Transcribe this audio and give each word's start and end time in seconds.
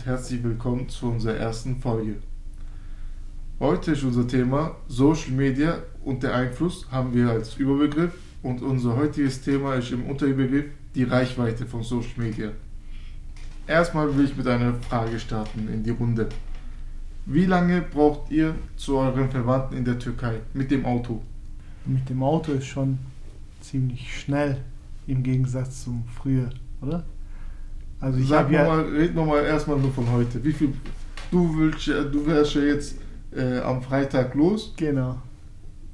Und 0.00 0.06
herzlich 0.06 0.42
willkommen 0.42 0.88
zu 0.88 1.10
unserer 1.10 1.36
ersten 1.36 1.76
Folge. 1.76 2.14
Heute 3.58 3.92
ist 3.92 4.02
unser 4.02 4.26
Thema 4.26 4.76
Social 4.88 5.32
Media 5.32 5.76
und 6.02 6.22
der 6.22 6.34
Einfluss 6.34 6.90
haben 6.90 7.12
wir 7.12 7.28
als 7.28 7.58
Überbegriff 7.58 8.14
und 8.42 8.62
unser 8.62 8.96
heutiges 8.96 9.42
Thema 9.42 9.74
ist 9.74 9.92
im 9.92 10.06
Unterbegriff 10.06 10.64
die 10.94 11.04
Reichweite 11.04 11.66
von 11.66 11.82
Social 11.82 12.14
Media. 12.16 12.50
Erstmal 13.66 14.16
will 14.16 14.24
ich 14.24 14.34
mit 14.34 14.48
einer 14.48 14.72
Frage 14.88 15.20
starten 15.20 15.68
in 15.68 15.82
die 15.82 15.90
Runde. 15.90 16.30
Wie 17.26 17.44
lange 17.44 17.82
braucht 17.82 18.30
ihr 18.30 18.54
zu 18.76 18.96
euren 18.96 19.30
Verwandten 19.30 19.76
in 19.76 19.84
der 19.84 19.98
Türkei 19.98 20.40
mit 20.54 20.70
dem 20.70 20.86
Auto? 20.86 21.20
Mit 21.84 22.08
dem 22.08 22.22
Auto 22.22 22.52
ist 22.52 22.64
schon 22.64 22.98
ziemlich 23.60 24.18
schnell 24.18 24.62
im 25.06 25.22
Gegensatz 25.22 25.84
zum 25.84 26.04
früher, 26.06 26.48
oder? 26.80 27.04
Also 28.00 28.18
ich 28.18 28.28
Sag 28.28 28.50
ja 28.50 28.64
mal, 28.64 28.80
red 28.80 29.14
nochmal 29.14 29.44
erstmal 29.44 29.78
nur 29.78 29.92
von 29.92 30.10
heute. 30.10 30.42
Wie 30.42 30.52
viel 30.52 30.72
du 31.30 31.58
willst, 31.58 31.86
du 31.86 32.26
wärst 32.26 32.54
ja 32.54 32.62
jetzt 32.62 32.96
äh, 33.32 33.58
am 33.58 33.82
Freitag 33.82 34.34
los. 34.34 34.72
Genau. 34.76 35.18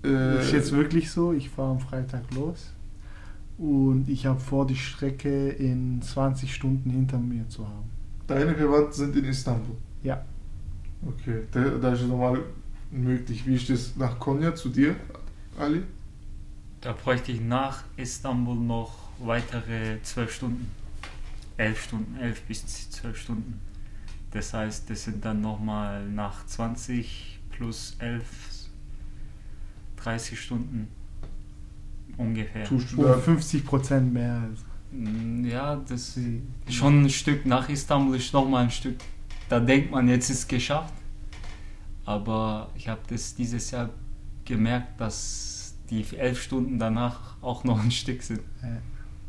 Äh, 0.04 0.40
ist 0.40 0.52
jetzt 0.52 0.72
wirklich 0.72 1.10
so. 1.10 1.32
Ich 1.32 1.50
fahre 1.50 1.72
am 1.72 1.80
Freitag 1.80 2.22
los 2.34 2.72
und 3.58 4.08
ich 4.08 4.26
habe 4.26 4.38
vor, 4.38 4.66
die 4.66 4.76
Strecke 4.76 5.48
in 5.48 6.00
20 6.02 6.54
Stunden 6.54 6.90
hinter 6.90 7.18
mir 7.18 7.48
zu 7.48 7.66
haben. 7.66 7.90
Deine 8.26 8.54
Verwandten 8.54 8.92
sind 8.92 9.16
in 9.16 9.24
Istanbul? 9.24 9.76
Ja. 10.02 10.24
Okay, 11.06 11.42
da, 11.52 11.60
da 11.64 11.92
ist 11.92 12.02
es 12.02 12.08
normal 12.08 12.40
möglich. 12.90 13.46
Wie 13.46 13.54
ist 13.54 13.70
das 13.70 13.96
nach 13.96 14.18
Konya 14.18 14.54
zu 14.54 14.68
dir, 14.68 14.96
Ali? 15.58 15.82
Da 16.80 16.92
bräuchte 16.92 17.32
ich 17.32 17.40
nach 17.40 17.84
Istanbul 17.96 18.56
noch 18.56 19.10
weitere 19.18 20.02
12 20.02 20.32
Stunden. 20.32 20.70
11 21.56 21.84
Stunden, 21.84 22.16
11 22.20 22.42
bis 22.42 22.90
12 22.90 23.16
Stunden. 23.16 23.60
Das 24.30 24.52
heißt, 24.52 24.90
das 24.90 25.04
sind 25.04 25.24
dann 25.24 25.40
nochmal 25.40 26.06
nach 26.08 26.44
20 26.46 27.40
plus 27.50 27.96
11, 27.98 28.24
30 29.96 30.40
Stunden 30.40 30.88
ungefähr. 32.16 32.64
Tust 32.64 32.92
du 32.92 33.02
da 33.02 33.18
50 33.18 33.64
Prozent 33.64 34.12
mehr? 34.12 34.50
Mm, 34.92 35.44
ja, 35.44 35.76
das 35.76 36.16
ist 36.16 36.74
schon 36.74 37.04
ein 37.04 37.10
Stück 37.10 37.46
nach 37.46 37.68
Istanbul 37.68 38.16
ist 38.16 38.32
nochmal 38.32 38.64
ein 38.64 38.70
Stück. 38.70 38.96
Da 39.48 39.60
denkt 39.60 39.90
man, 39.90 40.08
jetzt 40.08 40.30
ist 40.30 40.38
es 40.38 40.48
geschafft. 40.48 40.94
Aber 42.04 42.70
ich 42.76 42.88
habe 42.88 43.00
das 43.08 43.34
dieses 43.34 43.70
Jahr 43.72 43.90
gemerkt, 44.44 45.00
dass 45.00 45.74
die 45.90 46.04
elf 46.16 46.40
Stunden 46.40 46.78
danach 46.78 47.36
auch 47.42 47.64
noch 47.64 47.82
ein 47.82 47.90
Stück 47.90 48.22
sind. 48.22 48.40
Ja, 48.62 48.76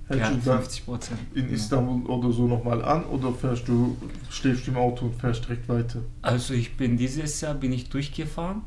50 0.09 0.85
Prozent. 0.85 1.19
In 1.33 1.49
Istanbul 1.49 2.05
oder 2.09 2.31
so 2.31 2.47
nochmal 2.47 2.83
an 2.83 3.03
oder 3.05 3.33
fährst 3.33 3.67
du, 3.67 3.97
stehst 4.29 4.65
du 4.65 4.71
im 4.71 4.77
Auto 4.77 5.07
und 5.07 5.15
fährst 5.15 5.43
direkt 5.45 5.67
weiter? 5.67 6.01
Also 6.21 6.53
ich 6.53 6.77
bin 6.77 6.97
dieses 6.97 7.41
Jahr 7.41 7.53
bin 7.53 7.73
ich 7.73 7.89
durchgefahren, 7.89 8.61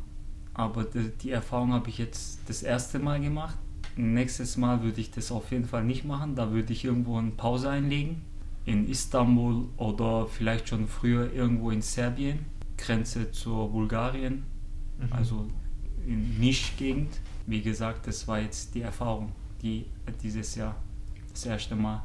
aber 0.53 0.85
die, 0.85 1.11
die 1.23 1.31
Erfahrung 1.31 1.73
habe 1.73 1.89
ich 1.89 1.99
jetzt 1.99 2.41
das 2.47 2.63
erste 2.63 2.99
Mal 2.99 3.21
gemacht. 3.21 3.57
Nächstes 3.97 4.57
Mal 4.57 4.83
würde 4.83 5.01
ich 5.01 5.11
das 5.11 5.33
auf 5.33 5.51
jeden 5.51 5.65
Fall 5.65 5.85
nicht 5.85 6.05
machen. 6.05 6.35
Da 6.35 6.53
würde 6.53 6.73
ich 6.73 6.85
irgendwo 6.85 7.17
eine 7.17 7.31
Pause 7.31 7.71
einlegen. 7.71 8.23
In 8.67 8.89
Istanbul 8.89 9.65
oder 9.79 10.27
vielleicht 10.27 10.69
schon 10.69 10.87
früher 10.87 11.33
irgendwo 11.33 11.71
in 11.71 11.81
Serbien, 11.81 12.45
Grenze 12.77 13.33
zur 13.33 13.71
Bulgarien, 13.71 14.45
mhm. 14.99 15.13
also 15.13 15.47
in 16.07 16.39
Nisch-Gegend. 16.39 17.09
Wie 17.47 17.63
gesagt, 17.63 18.07
das 18.07 18.29
war 18.29 18.41
jetzt 18.41 18.75
die 18.75 18.83
Erfahrung, 18.83 19.33
die 19.63 19.87
dieses 20.23 20.55
Jahr 20.55 20.77
das 21.33 21.47
erste 21.47 21.77
Mal. 21.77 22.03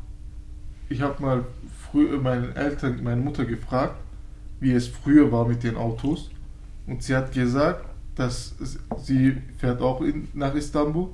Ich 0.89 1.01
habe 1.01 1.21
mal 1.21 1.45
früher 1.91 2.19
meine 2.19 2.55
Eltern, 2.55 3.03
meine 3.03 3.21
Mutter 3.21 3.45
gefragt, 3.45 3.95
wie 4.59 4.71
es 4.71 4.87
früher 4.87 5.31
war 5.31 5.47
mit 5.47 5.63
den 5.63 5.75
Autos. 5.75 6.29
Und 6.87 7.01
sie 7.01 7.15
hat 7.15 7.31
gesagt, 7.31 7.85
dass 8.15 8.55
sie 8.97 9.37
fährt 9.57 9.81
auch 9.81 10.01
in, 10.01 10.27
nach 10.33 10.53
Istanbul 10.53 11.09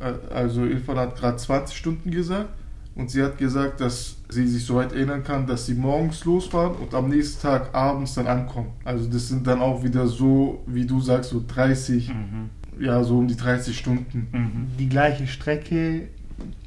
äh, 0.00 0.12
also 0.32 0.64
Ilfan 0.64 0.96
hat 0.96 1.16
gerade 1.16 1.36
20 1.36 1.76
Stunden 1.76 2.10
gesagt 2.10 2.50
und 2.94 3.10
sie 3.10 3.22
hat 3.22 3.38
gesagt, 3.38 3.80
dass 3.80 4.16
sie 4.28 4.46
sich 4.46 4.64
so 4.64 4.76
weit 4.76 4.92
erinnern 4.92 5.22
kann, 5.22 5.46
dass 5.46 5.66
sie 5.66 5.74
morgens 5.74 6.24
losfahren 6.24 6.76
und 6.76 6.94
am 6.94 7.08
nächsten 7.08 7.42
Tag 7.42 7.74
abends 7.74 8.14
dann 8.14 8.26
ankommen. 8.26 8.72
Also 8.84 9.08
das 9.08 9.28
sind 9.28 9.46
dann 9.46 9.60
auch 9.60 9.82
wieder 9.82 10.06
so, 10.06 10.62
wie 10.66 10.86
du 10.86 11.00
sagst, 11.00 11.30
so 11.30 11.42
30, 11.46 12.08
mhm. 12.08 12.50
ja, 12.80 13.02
so 13.04 13.18
um 13.18 13.28
die 13.28 13.36
30 13.36 13.76
Stunden. 13.76 14.28
Mhm. 14.32 14.76
Die 14.78 14.88
gleiche 14.88 15.26
Strecke, 15.26 16.08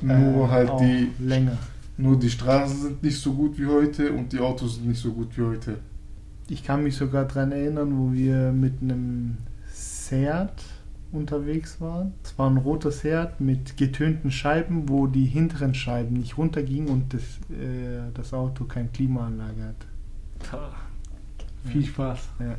nur 0.02 0.46
äh, 0.46 0.50
halt 0.50 0.72
die 0.80 1.12
länger. 1.20 1.58
Nur 1.98 2.18
die 2.18 2.30
Straßen 2.30 2.82
sind 2.82 3.04
nicht 3.04 3.20
so 3.20 3.34
gut 3.34 3.59
wie 3.59 3.68
heute 3.68 4.12
und 4.12 4.34
die 4.34 4.40
Autos 4.40 4.76
sind 4.76 4.88
nicht 4.88 5.02
so 5.02 5.12
gut 5.12 5.38
wie 5.38 5.44
heute. 5.44 5.78
Ich 6.48 6.64
kann 6.64 6.84
mich 6.84 6.96
sogar 6.96 7.26
daran 7.26 7.52
erinnern, 7.52 7.98
wo 7.98 8.12
wir 8.12 8.52
mit 8.52 8.82
einem 8.82 9.38
Seat 9.72 10.64
unterwegs 11.12 11.80
waren. 11.80 12.14
Es 12.24 12.38
war 12.38 12.50
ein 12.50 12.58
roter 12.58 12.92
Herd 12.92 13.40
mit 13.40 13.78
getönten 13.78 14.32
Scheiben, 14.32 14.90
wo 14.90 15.08
die 15.08 15.26
hinteren 15.26 15.76
Scheiben 15.76 16.18
nicht 16.18 16.38
runtergingen 16.38 16.90
und 16.90 17.14
das, 17.14 17.22
äh, 17.56 18.12
das 18.14 18.34
Auto 18.34 18.66
keine 18.66 18.90
Klimaanlage 18.90 19.64
hat. 19.64 19.86
Viel 21.66 21.86
Spaß. 21.86 22.20
Ja. 22.40 22.58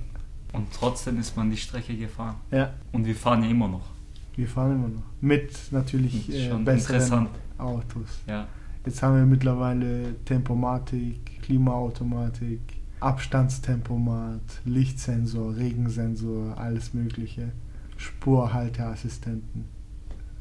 Und 0.52 0.68
trotzdem 0.72 1.18
ist 1.18 1.36
man 1.36 1.50
die 1.50 1.56
Strecke 1.56 1.96
gefahren. 1.96 2.36
Ja. 2.50 2.72
Und 2.92 3.06
wir 3.06 3.16
fahren 3.16 3.42
ja 3.42 3.50
immer 3.50 3.68
noch. 3.68 3.91
Wir 4.34 4.48
fahren 4.48 4.76
immer 4.76 4.88
noch. 4.88 5.02
Mit 5.20 5.52
natürlich 5.70 6.32
äh, 6.32 6.52
besseren 6.64 7.28
Autos. 7.58 8.08
Ja. 8.26 8.46
Jetzt 8.84 9.02
haben 9.02 9.16
wir 9.16 9.26
mittlerweile 9.26 10.14
Tempomatik, 10.24 11.42
Klimaautomatik, 11.42 12.60
Abstandstempomat, 13.00 14.40
Lichtsensor, 14.64 15.56
Regensensor, 15.56 16.56
alles 16.58 16.94
Mögliche. 16.94 17.52
Spurhalteassistenten. 17.96 19.66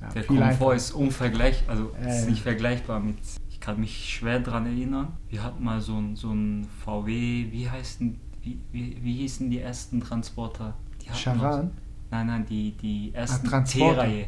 Ja, 0.01 0.09
der 0.09 0.23
Komfort 0.23 0.75
ist 0.75 0.91
unvergleichbar, 0.91 1.75
also 1.75 1.91
äh, 2.03 2.17
ist 2.17 2.29
nicht 2.29 2.41
vergleichbar 2.41 2.99
mit. 2.99 3.17
Ich 3.49 3.59
kann 3.59 3.79
mich 3.79 4.09
schwer 4.09 4.39
daran 4.39 4.65
erinnern. 4.65 5.09
Wir 5.29 5.43
hatten 5.43 5.63
mal 5.63 5.79
so 5.79 5.95
ein, 5.97 6.15
so 6.15 6.31
ein 6.31 6.67
VW, 6.83 7.51
wie 7.51 7.69
heißen, 7.69 8.19
wie, 8.41 8.59
wie, 8.71 8.97
wie 9.03 9.13
hießen 9.17 9.51
die 9.51 9.59
ersten 9.59 10.01
Transporter? 10.01 10.73
Die 11.03 11.13
Charan? 11.13 11.71
Nein, 12.11 12.27
nein, 12.27 12.45
die, 12.45 12.73
die 12.73 13.13
ersten 13.13 13.47
ah, 13.53 13.61
T-Reihe. 13.61 14.27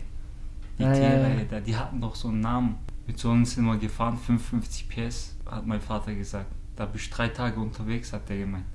Die 0.79 0.83
ja, 0.83 0.93
T-Reihe, 0.93 1.47
ja, 1.51 1.59
die 1.59 1.75
hatten 1.75 1.99
noch 1.99 2.15
so 2.15 2.29
einen 2.29 2.39
Namen. 2.39 2.75
Mit 3.05 3.19
so 3.19 3.29
uns 3.29 3.55
sind 3.55 3.65
wir 3.65 3.77
gefahren, 3.77 4.17
55 4.17 4.87
PS, 4.87 5.35
hat 5.45 5.67
mein 5.67 5.81
Vater 5.81 6.15
gesagt. 6.15 6.47
Da 6.75 6.85
bist 6.85 7.11
du 7.11 7.15
drei 7.15 7.27
Tage 7.27 7.59
unterwegs, 7.59 8.13
hat 8.13 8.27
der 8.29 8.37
gemeint. 8.37 8.65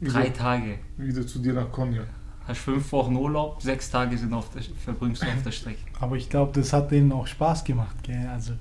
Drei 0.00 0.26
wieder, 0.26 0.32
Tage. 0.32 0.78
Wieder 0.96 1.26
zu 1.26 1.40
dir 1.40 1.52
nach 1.52 1.70
Konya 1.70 2.04
hast 2.48 2.60
fünf 2.60 2.90
Wochen 2.92 3.14
Urlaub, 3.14 3.62
sechs 3.62 3.90
Tage 3.90 4.16
sind 4.16 4.32
auf 4.32 4.50
der, 4.50 4.62
verbringst 4.62 5.22
du 5.22 5.26
auf 5.26 5.42
der 5.44 5.52
Strecke. 5.52 5.80
Aber 6.00 6.16
ich 6.16 6.28
glaube, 6.28 6.52
das 6.58 6.72
hat 6.72 6.90
denen 6.90 7.12
auch 7.12 7.26
Spaß 7.26 7.62
gemacht, 7.62 8.02
gell? 8.02 8.26
Also, 8.32 8.54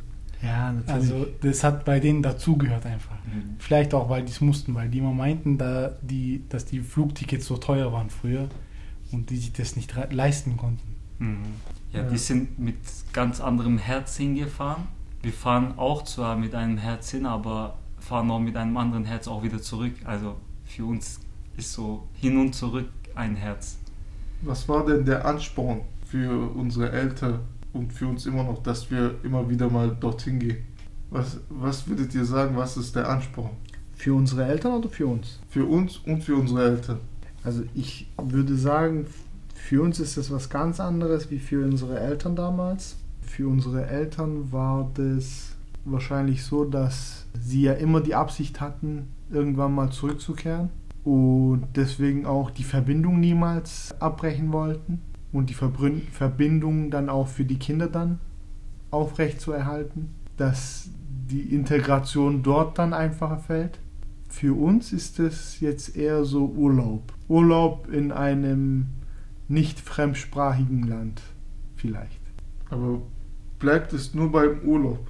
ja, 0.43 0.71
natürlich. 0.71 0.93
Also 0.93 1.27
das 1.41 1.63
hat 1.63 1.85
bei 1.85 1.99
denen 1.99 2.21
dazugehört 2.21 2.85
einfach. 2.85 3.15
Mhm. 3.25 3.55
Vielleicht 3.57 3.93
auch, 3.93 4.09
weil 4.09 4.23
die 4.23 4.31
es 4.31 4.41
mussten, 4.41 4.75
weil 4.75 4.89
die 4.89 4.99
immer 4.99 5.13
meinten, 5.13 5.57
da 5.57 5.93
die, 6.01 6.43
dass 6.49 6.65
die 6.65 6.81
Flugtickets 6.81 7.47
so 7.47 7.57
teuer 7.57 7.91
waren 7.91 8.09
früher 8.09 8.47
und 9.11 9.29
die 9.29 9.37
sich 9.37 9.53
das 9.53 9.75
nicht 9.75 9.93
leisten 10.11 10.57
konnten. 10.57 10.95
Mhm. 11.19 11.37
Ja, 11.93 12.01
ja, 12.01 12.09
die 12.09 12.17
sind 12.17 12.59
mit 12.59 12.77
ganz 13.13 13.39
anderem 13.41 13.77
Herz 13.77 14.17
hingefahren. 14.17 14.83
Wir 15.21 15.33
fahren 15.33 15.77
auch 15.77 16.03
zwar 16.03 16.35
mit 16.35 16.53
einem 16.53 16.77
Herz 16.77 17.09
hin, 17.11 17.25
aber 17.25 17.77
fahren 17.99 18.29
auch 18.29 18.39
mit 18.39 18.55
einem 18.55 18.77
anderen 18.77 19.05
Herz 19.05 19.27
auch 19.27 19.43
wieder 19.43 19.61
zurück. 19.61 19.93
Also 20.05 20.35
für 20.65 20.85
uns 20.85 21.19
ist 21.55 21.73
so 21.73 22.07
hin 22.13 22.37
und 22.37 22.53
zurück 22.53 22.89
ein 23.15 23.35
Herz. 23.35 23.77
Was 24.41 24.69
war 24.69 24.85
denn 24.85 25.05
der 25.05 25.25
Ansporn 25.25 25.81
für 26.05 26.51
unsere 26.51 26.91
Eltern 26.91 27.39
und 27.73 27.91
für 27.91 28.07
uns 28.07 28.25
immer 28.25 28.43
noch, 28.43 28.61
dass 28.61 28.89
wir 28.91 29.15
immer 29.23 29.49
wieder 29.49 29.69
mal 29.69 29.95
dorthin 29.99 30.39
gehen? 30.39 30.57
Was, 31.09 31.39
was 31.49 31.87
würdet 31.87 32.13
ihr 32.13 32.25
sagen, 32.25 32.55
was 32.55 32.77
ist 32.77 32.95
der 32.95 33.09
Ansporn? 33.09 33.51
Für 33.95 34.13
unsere 34.13 34.45
Eltern 34.45 34.73
oder 34.73 34.89
für 34.89 35.07
uns? 35.07 35.39
Für 35.49 35.65
uns 35.65 35.97
und 35.97 36.23
für 36.23 36.35
unsere 36.35 36.69
Eltern. 36.69 36.99
Also 37.47 37.63
ich 37.73 38.11
würde 38.21 38.57
sagen, 38.57 39.05
für 39.55 39.81
uns 39.81 40.01
ist 40.01 40.17
das 40.17 40.31
was 40.31 40.49
ganz 40.49 40.81
anderes 40.81 41.31
wie 41.31 41.39
für 41.39 41.63
unsere 41.63 41.97
Eltern 41.97 42.35
damals. 42.35 42.97
Für 43.21 43.47
unsere 43.47 43.87
Eltern 43.87 44.51
war 44.51 44.91
das 44.95 45.55
wahrscheinlich 45.85 46.43
so, 46.43 46.65
dass 46.65 47.25
sie 47.39 47.61
ja 47.61 47.71
immer 47.71 48.01
die 48.01 48.15
Absicht 48.15 48.59
hatten, 48.59 49.07
irgendwann 49.31 49.73
mal 49.73 49.91
zurückzukehren 49.91 50.71
und 51.05 51.67
deswegen 51.73 52.25
auch 52.25 52.51
die 52.51 52.65
Verbindung 52.65 53.21
niemals 53.21 53.95
abbrechen 54.01 54.51
wollten 54.51 54.99
und 55.31 55.49
die 55.49 55.53
Verbindung 55.53 56.91
dann 56.91 57.07
auch 57.07 57.29
für 57.29 57.45
die 57.45 57.59
Kinder 57.59 57.87
dann 57.87 58.19
aufrecht 58.91 59.39
zu 59.39 59.53
erhalten, 59.53 60.13
dass 60.35 60.89
die 61.29 61.55
Integration 61.55 62.43
dort 62.43 62.77
dann 62.77 62.93
einfacher 62.93 63.37
fällt. 63.37 63.79
Für 64.29 64.53
uns 64.57 64.93
ist 64.93 65.19
es 65.19 65.59
jetzt 65.59 65.95
eher 65.95 66.25
so 66.25 66.45
Urlaub. 66.45 67.13
Urlaub 67.27 67.89
in 67.91 68.11
einem 68.11 68.87
nicht 69.47 69.79
fremdsprachigen 69.79 70.83
Land 70.83 71.21
vielleicht. 71.75 72.19
Aber 72.69 73.01
bleibt 73.59 73.93
es 73.93 74.13
nur 74.13 74.31
beim 74.31 74.59
Urlaub? 74.61 75.09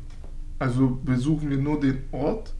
Also 0.59 0.99
besuchen 1.03 1.49
wir 1.49 1.57
nur 1.57 1.79
den 1.79 2.03
Ort 2.11 2.53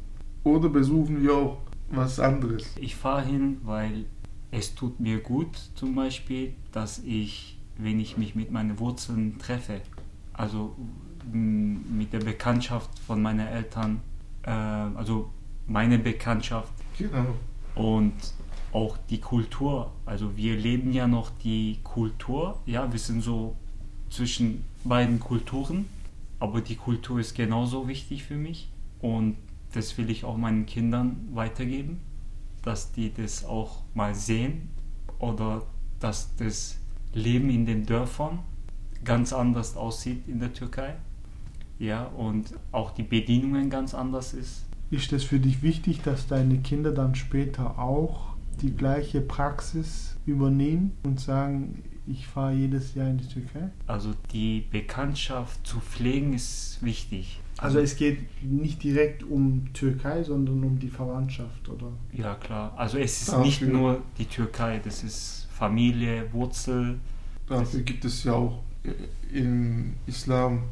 oder 0.44 0.69
besuchen 0.69 1.21
wir 1.21 1.33
auch 1.33 1.57
was 1.89 2.19
anderes. 2.19 2.75
Ich 2.80 2.95
fahre 2.95 3.25
hin, 3.25 3.57
weil 3.63 4.06
es 4.51 4.75
tut 4.75 5.00
mir 5.00 5.19
gut, 5.19 5.56
zum 5.75 5.95
Beispiel, 5.95 6.54
dass 6.71 7.00
ich, 7.00 7.59
wenn 7.77 8.00
ich 8.00 8.18
mich 8.18 8.36
mit 8.36 8.51
meinen 8.51 8.80
Wurzeln 8.80 9.38
treffe, 9.39 9.81
also 10.33 10.75
mit 11.31 12.13
der 12.13 12.19
Bekanntschaft 12.19 12.98
von 13.00 13.21
meinen 13.21 13.48
Eltern, 13.48 14.01
äh, 14.44 14.50
also 14.50 15.30
meine 15.68 16.00
Bekanntschaft 16.00 16.72
Genau. 16.98 17.25
und 17.75 18.14
auch 18.72 18.98
die 19.10 19.19
Kultur. 19.19 19.92
Also 20.06 20.36
wir 20.36 20.56
leben 20.56 20.92
ja 20.94 21.08
noch 21.08 21.30
die 21.44 21.80
Kultur, 21.84 22.60
ja, 22.66 22.92
wir 22.92 23.00
sind 23.00 23.22
so 23.22 23.56
zwischen 24.10 24.64
beiden 24.84 25.19
Kulturen, 25.19 25.88
aber 26.40 26.62
die 26.62 26.75
Kultur 26.75 27.19
ist 27.19 27.36
genauso 27.36 27.88
wichtig 27.88 28.24
für 28.24 28.36
mich 28.36 28.69
und 29.02 29.36
das 29.74 29.98
will 29.98 30.10
ich 30.10 30.24
auch 30.24 30.38
meinen 30.38 30.66
Kindern 30.66 31.28
weitergeben, 31.34 32.00
dass 32.64 32.92
die 32.92 33.14
das 33.14 33.44
auch 33.46 33.84
mal 33.94 34.16
sehen 34.16 34.69
oder 35.19 35.64
dass 36.00 36.36
das 36.38 36.78
Leben 37.14 37.50
in 37.50 37.66
den 37.66 37.86
Dörfern 37.86 38.40
ganz 39.04 39.34
anders 39.34 39.75
aussieht 39.75 40.28
in 40.28 40.40
der 40.40 40.54
Türkei. 40.54 40.96
Ja, 41.80 42.06
und 42.06 42.54
auch 42.72 42.92
die 42.92 43.04
Bedienungen 43.04 43.69
ganz 43.69 43.94
anders 43.94 44.34
ist. 44.34 44.66
Ist 44.89 45.12
es 45.13 45.24
für 45.24 45.39
dich 45.39 45.62
wichtig, 45.63 46.01
dass 46.01 46.28
deine 46.28 46.60
Kinder 46.60 46.92
dann 46.92 47.16
später 47.16 47.78
auch 47.78 48.36
die 48.62 48.72
gleiche 48.72 49.22
Praxis 49.22 50.16
übernehmen 50.25 50.94
und 51.04 51.19
sagen, 51.19 51.84
ich 52.07 52.25
fahre 52.25 52.54
jedes 52.54 52.95
Jahr 52.95 53.10
in 53.10 53.18
die 53.18 53.28
Türkei? 53.28 53.69
Also 53.86 54.13
die 54.31 54.66
Bekanntschaft 54.72 55.66
zu 55.68 55.80
pflegen 55.80 56.34
ist 56.34 56.80
wichtig. 56.81 57.39
Also 57.57 57.80
es 57.80 57.95
geht 57.98 58.19
nicht 58.44 58.81
direkt 58.84 59.24
um 59.24 59.74
Türkei, 59.74 60.24
sondern 60.24 60.63
um 60.63 60.80
die 60.80 60.90
Verwandtschaft, 60.90 61.68
oder? 61.68 61.92
Ja, 62.13 62.36
klar. 62.36 62.74
Also 62.78 62.98
es 62.98 63.22
ist 63.22 63.30
Dafür- 63.30 63.45
nicht 63.45 63.62
nur 63.62 64.01
die 64.18 64.25
Türkei, 64.25 64.80
das 64.83 65.04
ist 65.04 65.48
Familie, 65.51 66.31
Wurzel. 66.31 67.00
Dafür 67.48 67.81
gibt 67.81 68.06
es 68.06 68.24
ja 68.24 68.33
auch 68.33 68.62
äh, 68.83 69.38
im 69.38 69.94
Islam 70.06 70.63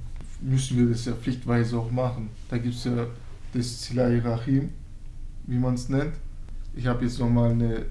müssen 0.41 0.77
wir 0.77 0.87
das 0.87 1.05
ja 1.05 1.13
pflichtweise 1.13 1.77
auch 1.77 1.91
machen. 1.91 2.29
Da 2.49 2.57
gibt 2.57 2.75
es 2.75 2.83
ja 2.83 3.07
das 3.55 3.83
Silai 3.83 4.19
Rahim, 4.19 4.69
wie 5.47 5.57
man 5.57 5.75
es 5.75 5.89
nennt. 5.89 6.13
Ich 6.75 6.87
habe 6.87 7.05
jetzt 7.05 7.19
nochmal 7.19 7.51
eine 7.51 7.85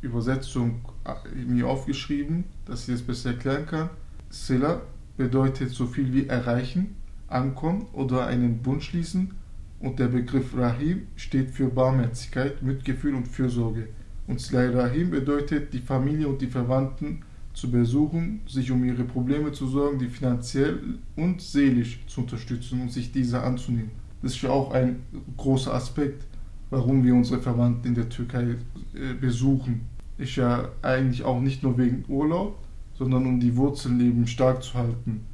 Übersetzung 0.00 0.80
äh, 1.04 1.34
mir 1.36 1.68
aufgeschrieben, 1.68 2.44
dass 2.66 2.88
ich 2.88 2.94
das 2.94 3.02
besser 3.02 3.30
erklären 3.30 3.66
kann. 3.66 3.90
Sila 4.28 4.82
bedeutet 5.16 5.70
so 5.70 5.86
viel 5.86 6.12
wie 6.12 6.26
erreichen, 6.26 6.96
ankommen 7.28 7.86
oder 7.92 8.26
einen 8.26 8.58
Bund 8.58 8.82
schließen 8.82 9.34
und 9.78 9.98
der 10.00 10.08
Begriff 10.08 10.56
Rahim 10.56 11.06
steht 11.14 11.50
für 11.50 11.68
Barmherzigkeit, 11.68 12.62
Mitgefühl 12.62 13.14
und 13.14 13.28
Fürsorge. 13.28 13.88
Und 14.26 14.40
Silai 14.40 14.70
Rahim 14.70 15.10
bedeutet 15.10 15.72
die 15.72 15.78
Familie 15.78 16.26
und 16.26 16.40
die 16.42 16.48
Verwandten 16.48 17.22
zu 17.52 17.70
besuchen, 17.70 18.40
sich 18.48 18.72
um 18.72 18.82
ihre 18.82 19.04
Probleme 19.04 19.52
zu 19.52 19.68
sorgen, 19.68 20.00
die 20.00 20.08
finanziell 20.08 20.98
und 21.14 21.40
seelisch 21.40 22.00
zu 22.08 22.22
unterstützen 22.22 22.80
und 22.80 22.90
sich 22.90 23.12
dieser 23.12 23.44
anzunehmen. 23.44 24.03
Das 24.24 24.36
ist 24.36 24.40
ja 24.40 24.48
auch 24.48 24.72
ein 24.72 25.02
großer 25.36 25.74
Aspekt, 25.74 26.24
warum 26.70 27.04
wir 27.04 27.14
unsere 27.14 27.42
Verwandten 27.42 27.88
in 27.88 27.94
der 27.94 28.08
Türkei 28.08 28.56
äh, 28.94 29.12
besuchen. 29.20 29.82
Ist 30.16 30.36
ja 30.36 30.70
eigentlich 30.80 31.24
auch 31.24 31.42
nicht 31.42 31.62
nur 31.62 31.76
wegen 31.76 32.06
Urlaub, 32.08 32.56
sondern 32.94 33.26
um 33.26 33.38
die 33.38 33.54
Wurzeln 33.54 34.00
eben 34.00 34.26
stark 34.26 34.62
zu 34.62 34.78
halten. 34.78 35.26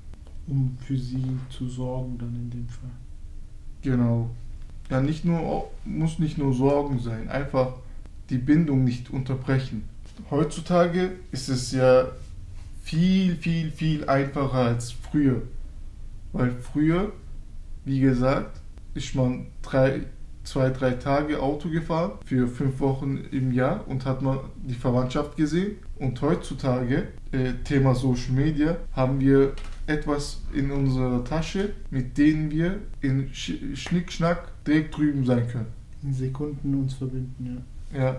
Um 0.48 0.76
für 0.84 0.98
sie 0.98 1.24
zu 1.50 1.68
sorgen 1.68 2.18
dann 2.18 2.34
in 2.34 2.50
dem 2.50 2.66
Fall. 2.66 2.90
Genau. 3.82 4.30
Ja, 4.90 5.00
nicht 5.00 5.24
nur, 5.24 5.70
muss 5.84 6.18
nicht 6.18 6.36
nur 6.36 6.52
Sorgen 6.52 6.98
sein, 6.98 7.28
einfach 7.28 7.74
die 8.28 8.38
Bindung 8.38 8.82
nicht 8.82 9.10
unterbrechen. 9.10 9.84
Heutzutage 10.32 11.12
ist 11.30 11.48
es 11.48 11.70
ja 11.70 12.08
viel, 12.82 13.36
viel, 13.36 13.70
viel 13.70 14.08
einfacher 14.08 14.58
als 14.58 14.90
früher. 14.90 15.42
Weil 16.32 16.50
früher, 16.50 17.12
wie 17.84 18.00
gesagt, 18.00 18.59
ist 18.94 19.14
man 19.14 19.46
drei, 19.62 20.02
zwei, 20.44 20.70
drei 20.70 20.92
Tage 20.92 21.40
Auto 21.40 21.68
gefahren 21.68 22.12
für 22.24 22.48
fünf 22.48 22.80
Wochen 22.80 23.18
im 23.30 23.52
Jahr 23.52 23.86
und 23.88 24.04
hat 24.04 24.22
man 24.22 24.38
die 24.56 24.74
Verwandtschaft 24.74 25.36
gesehen. 25.36 25.76
Und 25.98 26.20
heutzutage, 26.22 27.08
äh, 27.32 27.52
Thema 27.64 27.94
Social 27.94 28.32
Media, 28.32 28.76
haben 28.92 29.20
wir 29.20 29.54
etwas 29.86 30.42
in 30.52 30.70
unserer 30.70 31.24
Tasche, 31.24 31.70
mit 31.90 32.16
denen 32.16 32.50
wir 32.50 32.78
in 33.00 33.28
Sch 33.32 33.52
Schnickschnack 33.74 34.64
direkt 34.64 34.96
drüben 34.96 35.24
sein 35.24 35.46
können. 35.48 35.66
In 36.02 36.14
Sekunden 36.14 36.74
uns 36.74 36.94
verbinden, 36.94 37.64
ja. 37.92 38.00
Ja, 38.02 38.16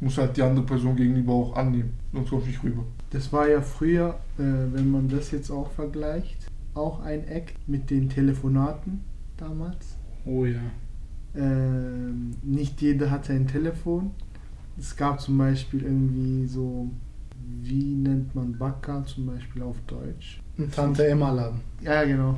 muss 0.00 0.18
halt 0.18 0.36
die 0.36 0.42
andere 0.42 0.66
Person 0.66 0.96
gegenüber 0.96 1.32
auch 1.32 1.56
annehmen, 1.56 1.94
sonst 2.12 2.30
kommst 2.30 2.46
du 2.46 2.50
nicht 2.50 2.62
rüber. 2.62 2.84
Das 3.10 3.32
war 3.32 3.48
ja 3.48 3.60
früher, 3.60 4.18
äh, 4.38 4.42
wenn 4.42 4.90
man 4.90 5.08
das 5.08 5.30
jetzt 5.30 5.50
auch 5.50 5.70
vergleicht, 5.70 6.46
auch 6.74 7.00
ein 7.00 7.26
Eck 7.26 7.54
mit 7.66 7.90
den 7.90 8.08
Telefonaten 8.08 9.00
damals. 9.36 9.93
Oh 10.26 10.44
ja. 10.44 10.60
Ähm, 11.36 12.30
nicht 12.42 12.80
jeder 12.80 13.10
hatte 13.10 13.32
ein 13.32 13.46
Telefon. 13.46 14.12
Es 14.78 14.96
gab 14.96 15.20
zum 15.20 15.38
Beispiel 15.38 15.82
irgendwie 15.82 16.46
so, 16.46 16.90
wie 17.62 17.94
nennt 17.94 18.34
man 18.34 18.56
Bacca 18.56 19.04
zum 19.04 19.26
Beispiel 19.26 19.62
auf 19.62 19.76
Deutsch? 19.86 20.40
Ein 20.58 20.70
Tante 20.70 21.06
Emma 21.06 21.30
Laden. 21.30 21.60
Ja, 21.82 22.04
genau. 22.04 22.36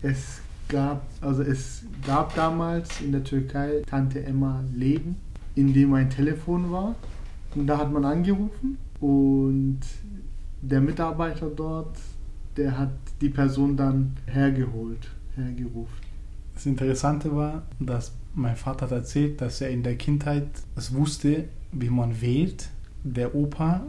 Es 0.00 0.40
gab, 0.68 1.02
also 1.20 1.42
es 1.42 1.84
gab 2.06 2.34
damals 2.34 3.00
in 3.00 3.12
der 3.12 3.22
Türkei 3.22 3.82
Tante 3.86 4.24
Emma 4.24 4.62
Läden, 4.74 5.16
in 5.54 5.72
dem 5.72 5.92
ein 5.94 6.10
Telefon 6.10 6.70
war. 6.72 6.94
Und 7.54 7.66
da 7.66 7.78
hat 7.78 7.92
man 7.92 8.04
angerufen 8.04 8.78
und 9.00 9.80
der 10.62 10.80
Mitarbeiter 10.80 11.50
dort, 11.50 11.98
der 12.56 12.78
hat 12.78 12.92
die 13.20 13.28
Person 13.28 13.76
dann 13.76 14.12
hergeholt, 14.26 15.10
hergerufen. 15.34 16.11
Das 16.54 16.66
Interessante 16.66 17.34
war, 17.34 17.62
dass 17.80 18.12
mein 18.34 18.56
Vater 18.56 18.86
hat 18.86 18.92
erzählt, 18.92 19.40
dass 19.40 19.60
er 19.60 19.70
in 19.70 19.82
der 19.82 19.96
Kindheit 19.96 20.46
es 20.76 20.94
wusste, 20.94 21.44
wie 21.72 21.90
man 21.90 22.20
wählt. 22.20 22.68
Der 23.04 23.34
Opa 23.34 23.82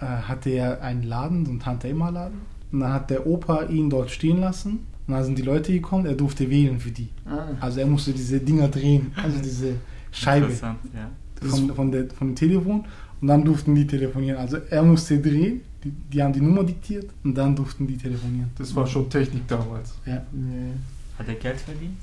äh, 0.00 0.04
hatte 0.04 0.50
ja 0.50 0.78
einen 0.80 1.02
Laden, 1.02 1.44
so 1.44 1.50
einen 1.52 1.60
Tante 1.60 1.88
Emma 1.88 2.10
Laden. 2.10 2.40
Und 2.70 2.80
dann 2.80 2.92
hat 2.92 3.10
der 3.10 3.26
Opa 3.26 3.64
ihn 3.64 3.90
dort 3.90 4.10
stehen 4.10 4.40
lassen. 4.40 4.86
Und 5.06 5.14
dann 5.14 5.24
sind 5.24 5.38
die 5.38 5.42
Leute 5.42 5.72
gekommen, 5.72 6.04
er 6.06 6.14
durfte 6.14 6.50
wählen 6.50 6.78
für 6.78 6.90
die. 6.90 7.08
Ah, 7.24 7.46
Also 7.60 7.80
er 7.80 7.86
musste 7.86 8.12
diese 8.12 8.40
Dinger 8.40 8.68
drehen, 8.68 9.12
also 9.16 9.38
diese 9.42 9.74
Scheibe 10.12 10.52
ja. 10.52 10.76
von, 11.48 11.74
von, 11.74 11.90
der, 11.90 12.10
von 12.10 12.28
dem 12.28 12.36
Telefon. 12.36 12.84
Und 13.20 13.28
dann 13.28 13.44
durften 13.44 13.74
die 13.74 13.86
telefonieren. 13.86 14.38
Also 14.38 14.58
er 14.70 14.82
musste 14.82 15.18
drehen, 15.18 15.62
die, 15.82 15.90
die 15.90 16.22
haben 16.22 16.32
die 16.32 16.40
Nummer 16.40 16.62
diktiert 16.62 17.10
und 17.24 17.34
dann 17.34 17.56
durften 17.56 17.86
die 17.86 17.96
telefonieren. 17.96 18.50
Das 18.58 18.74
war 18.76 18.86
schon 18.86 19.08
Technik 19.08 19.48
damals. 19.48 19.94
Ja, 20.04 20.22
nee. 20.32 20.74
Hat 21.18 21.28
er 21.28 21.34
Geld 21.34 21.60
verdient? 21.60 21.98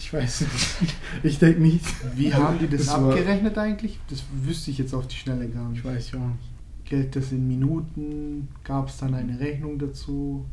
ich 0.00 0.12
weiß 0.12 0.40
nicht. 0.40 0.94
Ich 1.22 1.38
denke 1.38 1.60
nicht. 1.60 1.84
Wie 2.16 2.32
haben 2.32 2.58
die 2.58 2.68
das, 2.68 2.86
Das 2.86 2.94
abgerechnet 2.94 3.56
eigentlich? 3.58 3.98
Das 4.08 4.22
wüsste 4.32 4.70
ich 4.70 4.78
jetzt 4.78 4.94
auf 4.94 5.06
die 5.06 5.16
Schnelle 5.16 5.48
gar 5.48 5.68
nicht. 5.68 5.78
Ich 5.78 5.84
weiß 5.84 6.12
ja 6.12 6.18
auch 6.18 6.26
nicht. 6.26 6.50
Geld 6.84 7.14
das 7.14 7.32
in 7.32 7.46
Minuten? 7.46 8.48
Gab 8.64 8.88
es 8.88 8.96
dann 8.96 9.14
eine 9.14 9.38
Rechnung 9.38 9.78
dazu? 9.78 10.44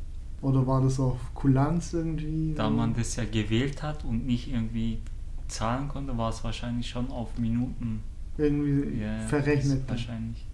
Oder 0.42 0.68
war 0.68 0.82
das 0.82 1.00
auf 1.00 1.18
Kulanz 1.34 1.94
irgendwie? 1.94 2.54
Da 2.56 2.70
man 2.70 2.94
das 2.94 3.16
ja 3.16 3.24
gewählt 3.24 3.82
hat 3.82 4.04
und 4.04 4.28
nicht 4.28 4.52
irgendwie 4.52 5.00
zahlen 5.48 5.88
konnte, 5.88 6.16
war 6.18 6.30
es 6.30 6.44
wahrscheinlich 6.44 6.88
schon 6.88 7.10
auf 7.10 7.38
Minuten 7.40 8.02
irgendwie 8.38 9.02
ja, 9.02 9.20
verrechnet. 9.22 9.84
Wahrscheinlich. 9.88 10.46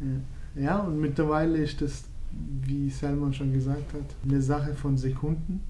Ja. 0.00 0.62
ja, 0.62 0.78
und 0.78 1.00
mittlerweile 1.00 1.58
ist 1.58 1.80
das, 1.80 2.04
wie 2.62 2.90
Salman 2.90 3.32
schon 3.32 3.52
gesagt 3.52 3.92
hat, 3.92 4.14
eine 4.24 4.42
Sache 4.42 4.74
von 4.74 4.96
Sekunden, 4.96 5.60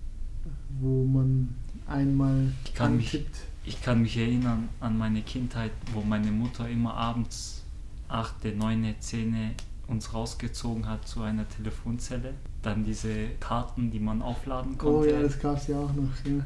wo 0.81 1.05
man 1.05 1.55
einmal 1.87 2.53
Ich 2.65 2.75
kann 2.75 2.97
mich- 2.97 3.15
antippt. 3.15 3.37
Ich 3.65 3.83
kann 3.83 4.03
mich 4.03 4.17
erinnern 4.17 4.69
an 4.81 4.97
meine 4.97 5.23
Kindheit, 5.23 5.73
wo 5.93 6.01
meine 6.01 6.31
Mutter 6.31 6.69
immer 6.69 6.95
abends 6.95 7.65
8., 8.09 8.57
9., 8.57 8.95
10. 9.01 9.51
uns 9.89 10.13
rausgezogen 10.15 10.87
hat 10.89 11.07
zu 11.09 11.23
einer 11.23 11.49
Telefonzelle. 11.49 12.35
Dann 12.63 12.85
diese 12.85 13.29
Karten, 13.41 13.91
die 13.91 13.99
man 14.01 14.23
aufladen 14.23 14.73
Oh 14.75 14.79
konnte. 14.79 15.11
ja, 15.11 15.23
das 15.23 15.39
gab 15.41 15.57
es 15.57 15.67
ja 15.69 15.79
auch 15.79 15.93
noch. 15.95 16.11
Ja. 16.25 16.45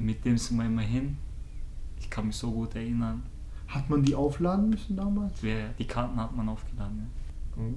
Mit 0.00 0.24
dem 0.24 0.36
sind 0.38 0.56
wir 0.58 0.66
immer 0.66 0.82
hin. 0.82 1.16
Ich 2.00 2.08
kann 2.10 2.26
mich 2.28 2.36
so 2.36 2.50
gut 2.52 2.74
erinnern. 2.76 3.22
Hat 3.68 3.88
man 3.90 4.02
die 4.02 4.14
aufladen 4.14 4.70
müssen 4.70 4.96
damals? 4.96 5.34
Wer, 5.42 5.68
die 5.78 5.84
Karten 5.86 6.16
hat 6.16 6.34
man 6.36 6.48
aufgeladen. 6.48 6.98
Ja. 6.98 7.04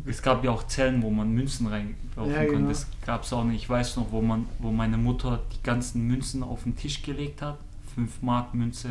Es 0.06 0.22
gab 0.22 0.44
ja 0.44 0.52
auch 0.52 0.68
Zellen, 0.68 1.02
wo 1.02 1.10
man 1.10 1.32
Münzen 1.34 1.68
reinwerfen 1.68 2.32
Ja, 2.32 2.42
genau. 2.42 2.54
konnte. 2.54 2.68
Das 2.70 2.88
gab 3.06 3.24
es 3.24 3.34
auch 3.34 3.44
nicht. 3.44 3.64
Ich 3.64 3.70
weiß 3.70 3.98
noch, 3.98 4.12
wo, 4.12 4.22
man, 4.22 4.46
wo 4.60 4.72
meine 4.72 4.98
Mutter 4.98 5.40
die 5.56 5.64
ganzen 5.64 6.06
Münzen 6.08 6.44
auf 6.44 6.64
den 6.64 6.76
Tisch 6.76 7.02
gelegt 7.02 7.42
hat. 7.42 7.58
5 7.96 8.22
Mark 8.22 8.54
Münze, 8.54 8.90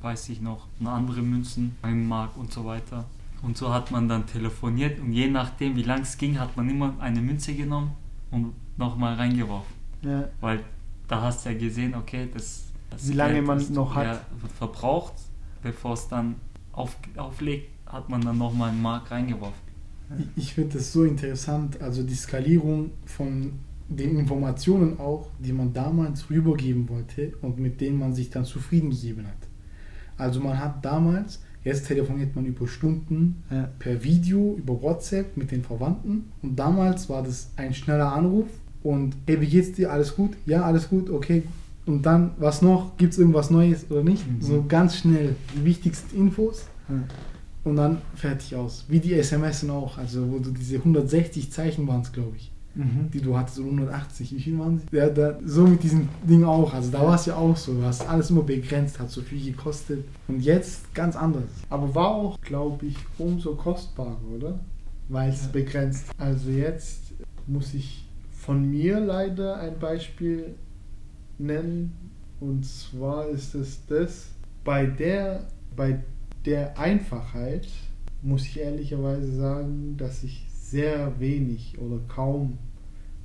weiß 0.00 0.30
ich 0.30 0.40
noch. 0.40 0.66
Und 0.80 0.86
andere 0.86 1.22
Münzen, 1.22 1.76
1 1.82 2.08
Mark 2.08 2.36
und 2.36 2.52
so 2.52 2.64
weiter. 2.64 3.04
Und 3.42 3.56
so 3.56 3.72
hat 3.74 3.90
man 3.90 4.08
dann 4.08 4.26
telefoniert 4.26 5.00
und 5.00 5.12
je 5.12 5.28
nachdem, 5.28 5.74
wie 5.76 5.82
lang 5.82 6.02
es 6.02 6.16
ging, 6.16 6.38
hat 6.38 6.56
man 6.56 6.68
immer 6.70 6.94
eine 7.00 7.20
Münze 7.20 7.54
genommen 7.54 7.90
und 8.30 8.52
nochmal 8.76 9.14
reingeworfen. 9.14 9.72
Ja. 10.02 10.24
Weil 10.40 10.60
da 11.08 11.20
hast 11.22 11.44
du 11.44 11.50
ja 11.50 11.58
gesehen, 11.58 11.94
okay, 11.94 12.28
das, 12.32 12.64
das 12.90 13.08
Wie 13.08 13.14
lange 13.14 13.42
man 13.42 13.58
ist- 13.58 13.70
noch 13.70 13.94
hat. 13.94 14.06
Ja, 14.06 14.20
verbraucht 14.58 15.14
bevor 15.62 15.92
es 15.94 16.08
dann 16.08 16.36
auf, 16.72 16.96
auflegt, 17.16 17.68
hat 17.86 18.08
man 18.08 18.20
dann 18.22 18.38
nochmal 18.38 18.70
einen 18.70 18.80
Mark 18.82 19.10
reingeworfen. 19.10 19.71
Ich, 20.36 20.54
finde 20.54 20.78
das 20.78 20.92
so 20.92 21.04
interessant, 21.04 21.80
also 21.80 22.02
die 22.02 22.14
Skalierung 22.14 22.90
von 23.04 23.52
den 23.88 24.18
Informationen 24.18 24.98
auch, 24.98 25.28
die 25.38 25.52
man 25.52 25.72
damals 25.72 26.30
rübergeben 26.30 26.88
wollte 26.88 27.32
und 27.42 27.58
mit 27.58 27.80
denen 27.80 27.98
man 27.98 28.14
sich 28.14 28.30
dann 28.30 28.44
zufrieden 28.44 28.90
gegeben 28.90 29.26
hat. 29.26 29.48
Also 30.16 30.40
man 30.40 30.58
hat 30.58 30.84
damals, 30.84 31.40
jetzt 31.64 31.86
telefoniert 31.86 32.34
man 32.34 32.46
über 32.46 32.66
Stunden 32.66 33.42
Ja. 33.50 33.68
per 33.78 34.02
Video, 34.02 34.56
über 34.58 34.80
WhatsApp 34.80 35.36
mit 35.36 35.50
den 35.50 35.62
Verwandten 35.62 36.32
und 36.42 36.56
damals 36.56 37.08
war 37.08 37.22
das 37.22 37.50
ein 37.56 37.74
schneller 37.74 38.12
Anruf 38.12 38.46
und 38.82 39.14
hey, 39.26 39.40
wie 39.40 39.46
geht's 39.46 39.72
dir? 39.72 39.92
Alles 39.92 40.14
gut? 40.16 40.32
Ja, 40.46 40.62
alles 40.62 40.88
gut, 40.88 41.10
okay. 41.10 41.42
Und 41.84 42.06
dann, 42.06 42.30
was 42.38 42.62
noch? 42.62 42.96
Gibt 42.96 43.12
es 43.12 43.18
irgendwas 43.18 43.50
Neues 43.50 43.90
oder 43.90 44.04
nicht? 44.04 44.24
Mhm. 44.26 44.40
So 44.40 44.64
ganz 44.66 44.96
schnell 44.96 45.34
die 45.56 45.64
wichtigsten 45.64 46.16
Infos 46.16 46.66
Ja. 46.88 46.94
Und 47.64 47.76
dann 47.76 47.98
fertig 48.14 48.54
aus. 48.56 48.84
Wie 48.88 49.00
die 49.00 49.14
SMS 49.14 49.68
auch, 49.68 49.98
also 49.98 50.30
wo 50.30 50.38
du 50.38 50.50
diese 50.50 50.76
160 50.76 51.50
Zeichen 51.52 51.86
waren 51.86 52.02
es, 52.02 52.12
glaube 52.12 52.36
ich 52.36 52.50
Mhm. 52.74 53.10
die 53.12 53.20
du 53.20 53.36
hattest, 53.36 53.56
so 53.56 53.64
180, 53.64 54.34
wie 54.34 54.40
viel 54.40 54.58
waren 54.58 54.78
sie? 54.78 54.96
Ja, 54.96 55.10
da, 55.10 55.38
so 55.44 55.66
mit 55.66 55.82
diesem 55.82 56.08
Ding 56.26 56.42
auch. 56.42 56.72
Also 56.72 56.90
da 56.90 57.02
war 57.02 57.16
es 57.16 57.26
ja 57.26 57.36
auch 57.36 57.54
so. 57.54 57.74
Du 57.74 57.84
hast 57.84 58.08
alles 58.08 58.30
immer 58.30 58.40
begrenzt, 58.44 58.98
hat 58.98 59.10
so 59.10 59.20
viel 59.20 59.44
gekostet. 59.52 60.02
Und 60.26 60.40
jetzt 60.40 60.94
ganz 60.94 61.14
anders. 61.14 61.44
Aber 61.68 61.94
war 61.94 62.08
auch, 62.14 62.40
glaube 62.40 62.86
ich, 62.86 62.96
umso 63.18 63.54
kostbarer, 63.56 64.16
oder? 64.34 64.58
Weil 65.10 65.28
es 65.28 65.42
Ja. 65.42 65.48
begrenzt. 65.52 66.06
Also 66.16 66.48
jetzt 66.48 67.12
muss 67.46 67.74
ich 67.74 68.06
von 68.30 68.70
mir 68.70 68.98
leider 69.00 69.56
ein 69.58 69.78
Beispiel 69.78 70.54
nennen. 71.38 71.92
Und 72.40 72.64
zwar 72.64 73.28
ist 73.28 73.54
es 73.54 73.84
das, 73.86 74.28
bei 74.64 74.86
der, 74.86 75.46
bei 75.76 76.02
der 76.44 76.78
Einfachheit 76.78 77.68
muss 78.22 78.46
ich 78.46 78.60
ehrlicherweise 78.60 79.34
sagen, 79.34 79.96
dass 79.96 80.22
ich 80.22 80.46
sehr 80.50 81.18
wenig 81.20 81.78
oder 81.78 81.98
kaum 82.08 82.58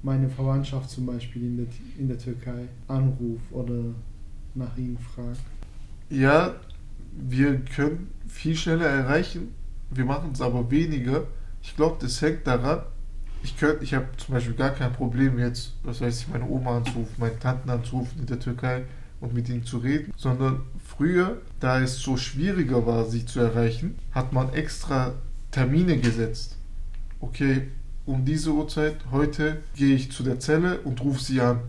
meine 0.04 0.30
Verwandtschaft 0.30 0.90
zum 0.90 1.06
Beispiel 1.06 1.44
in 1.44 1.58
der, 1.58 1.68
in 1.98 2.08
der 2.08 2.18
Türkei 2.18 2.68
anrufe 2.88 3.54
oder 3.54 3.84
nach 4.56 4.76
ihnen 4.78 4.98
frage. 4.98 5.38
Ja, 6.10 6.56
wir 7.12 7.60
können 7.60 8.12
viel 8.28 8.56
schneller 8.56 8.88
erreichen, 8.88 9.54
wir 9.90 10.06
machen 10.06 10.32
es 10.34 10.42
aber 10.42 10.70
weniger. 10.70 11.26
Ich 11.62 11.76
glaube, 11.76 11.98
das 12.00 12.22
hängt 12.22 12.46
daran, 12.46 12.82
ich 13.44 13.56
ich 13.82 13.94
habe 13.94 14.08
zum 14.18 14.34
Beispiel 14.34 14.56
gar 14.56 14.72
kein 14.72 14.92
Problem 14.94 15.40
jetzt, 15.40 15.74
was 15.84 16.02
ich, 16.02 16.28
meine 16.28 16.48
Oma 16.48 16.78
anzurufen, 16.78 17.16
meine 17.18 17.40
Tanten 17.40 17.70
anzurufen 17.70 18.20
in 18.20 18.26
der 18.26 18.40
Türkei 18.40 18.84
und 19.20 19.34
mit 19.34 19.50
ihnen 19.50 19.64
zu 19.64 19.78
reden, 19.78 20.14
sondern 20.16 20.62
früher, 20.98 21.38
da 21.60 21.82
es 21.82 22.00
so 22.00 22.18
schwieriger 22.18 22.86
war, 22.86 23.06
sie 23.06 23.26
zu 23.26 23.40
erreichen, 23.40 23.96
hat 24.12 24.34
man 24.34 24.54
extra 24.54 25.14
Termine 25.52 25.98
gesetzt. 25.98 26.58
Okay, 27.20 27.68
um 28.06 28.26
diese 28.26 28.52
Uhrzeit 28.52 28.98
heute 29.12 29.58
gehe 29.76 29.96
ich 29.96 30.12
zu 30.12 30.24
der 30.24 30.40
Zelle 30.40 30.80
und 30.80 31.02
rufe 31.04 31.22
sie 31.22 31.42
an. 31.42 31.62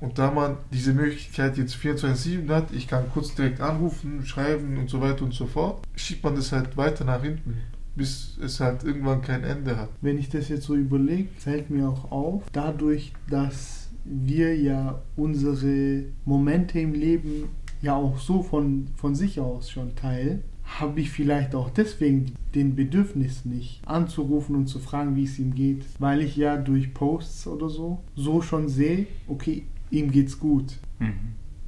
Und 0.00 0.18
da 0.18 0.30
man 0.30 0.56
diese 0.72 0.94
Möglichkeit 0.94 1.58
jetzt 1.58 1.74
24-7 1.74 2.48
hat, 2.48 2.72
ich 2.72 2.88
kann 2.88 3.10
kurz 3.12 3.34
direkt 3.34 3.60
anrufen, 3.60 4.24
schreiben 4.24 4.78
und 4.78 4.88
so 4.88 5.00
weiter 5.00 5.24
und 5.24 5.34
so 5.34 5.46
fort, 5.46 5.86
schiebt 5.94 6.24
man 6.24 6.36
das 6.36 6.52
halt 6.52 6.76
weiter 6.76 7.04
nach 7.04 7.22
hinten, 7.22 7.58
bis 7.96 8.38
es 8.42 8.60
halt 8.60 8.82
irgendwann 8.82 9.20
kein 9.20 9.44
Ende 9.44 9.76
hat. 9.76 9.90
Wenn 10.00 10.18
ich 10.18 10.30
das 10.30 10.48
jetzt 10.48 10.64
so 10.64 10.74
überlege, 10.74 11.28
fällt 11.36 11.68
mir 11.68 11.88
auch 11.88 12.10
auf, 12.10 12.42
dadurch, 12.52 13.12
dass 13.28 13.90
wir 14.04 14.56
ja 14.56 15.02
unsere 15.16 16.04
Momente 16.24 16.80
im 16.80 16.94
Leben 16.94 17.50
ja 17.82 17.94
auch 17.94 18.18
so 18.18 18.42
von, 18.42 18.88
von 18.96 19.14
sich 19.14 19.40
aus 19.40 19.70
schon 19.70 19.94
teilen, 19.96 20.42
habe 20.64 21.00
ich 21.00 21.10
vielleicht 21.10 21.54
auch 21.54 21.70
deswegen 21.70 22.32
den 22.54 22.76
Bedürfnis 22.76 23.44
nicht 23.44 23.80
anzurufen 23.86 24.54
und 24.54 24.66
zu 24.68 24.78
fragen, 24.78 25.16
wie 25.16 25.24
es 25.24 25.38
ihm 25.38 25.54
geht, 25.54 25.84
weil 25.98 26.20
ich 26.22 26.36
ja 26.36 26.56
durch 26.56 26.94
Posts 26.94 27.46
oder 27.48 27.68
so 27.68 28.00
so 28.14 28.40
schon 28.42 28.68
sehe, 28.68 29.06
okay, 29.26 29.64
ihm 29.90 30.10
geht's 30.12 30.38
gut. 30.38 30.78
Mhm. 31.00 31.14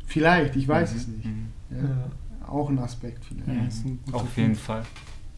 Vielleicht, 0.07 0.55
ich 0.57 0.69
weiß 0.69 0.93
Mhm. 0.93 0.97
es 0.99 1.09
nicht. 1.09 1.25
Mhm. 1.25 1.47
Ja. 1.71 2.11
Auch 2.47 2.69
ein 2.69 2.79
Aspekt 2.79 3.25
vielleicht. 3.25 3.85
Mhm. 3.85 3.99
Ein 4.07 4.15
Auf 4.15 4.37
jeden 4.37 4.49
Punkt. 4.51 4.61
Fall. 4.61 4.85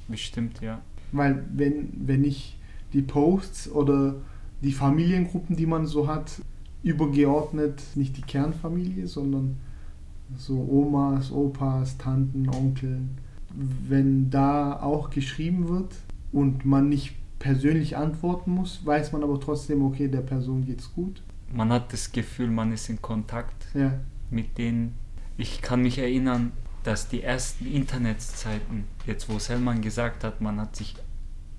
Bestimmt, 0.08 0.60
ja. 0.60 0.80
Weil 1.12 1.44
wenn, 1.54 1.88
wenn 2.06 2.24
ich 2.24 2.58
die 2.92 3.02
Posts 3.02 3.70
oder 3.70 4.16
die 4.62 4.72
Familiengruppen, 4.72 5.56
die 5.56 5.66
man 5.66 5.86
so 5.86 6.06
hat, 6.08 6.42
übergeordnet, 6.82 7.82
nicht 7.94 8.16
die 8.16 8.22
Kernfamilie, 8.22 9.06
sondern 9.06 9.56
so 10.36 10.54
Omas, 10.54 11.30
Opas, 11.30 11.98
Tanten, 11.98 12.48
Onkeln, 12.48 13.18
wenn 13.88 14.30
da 14.30 14.80
auch 14.80 15.10
geschrieben 15.10 15.68
wird 15.68 15.94
und 16.32 16.64
man 16.64 16.88
nicht 16.88 17.14
persönlich 17.38 17.96
antworten 17.96 18.50
muss, 18.52 18.84
weiß 18.84 19.12
man 19.12 19.22
aber 19.22 19.38
trotzdem, 19.38 19.84
okay, 19.84 20.08
der 20.08 20.22
Person 20.22 20.64
geht's 20.64 20.92
gut. 20.94 21.22
Man 21.52 21.70
hat 21.70 21.92
das 21.92 22.10
Gefühl, 22.10 22.50
man 22.50 22.72
ist 22.72 22.88
in 22.88 23.00
Kontakt 23.00 23.66
Ja, 23.74 24.00
mit 24.30 24.58
denen. 24.58 24.94
Ich 25.36 25.62
kann 25.62 25.82
mich 25.82 25.98
erinnern, 25.98 26.52
dass 26.84 27.08
die 27.08 27.22
ersten 27.22 27.66
Internetzeiten, 27.66 28.84
jetzt 29.06 29.28
wo 29.28 29.38
Selman 29.38 29.82
gesagt 29.82 30.24
hat, 30.24 30.40
man 30.40 30.60
hat 30.60 30.76
sich 30.76 30.94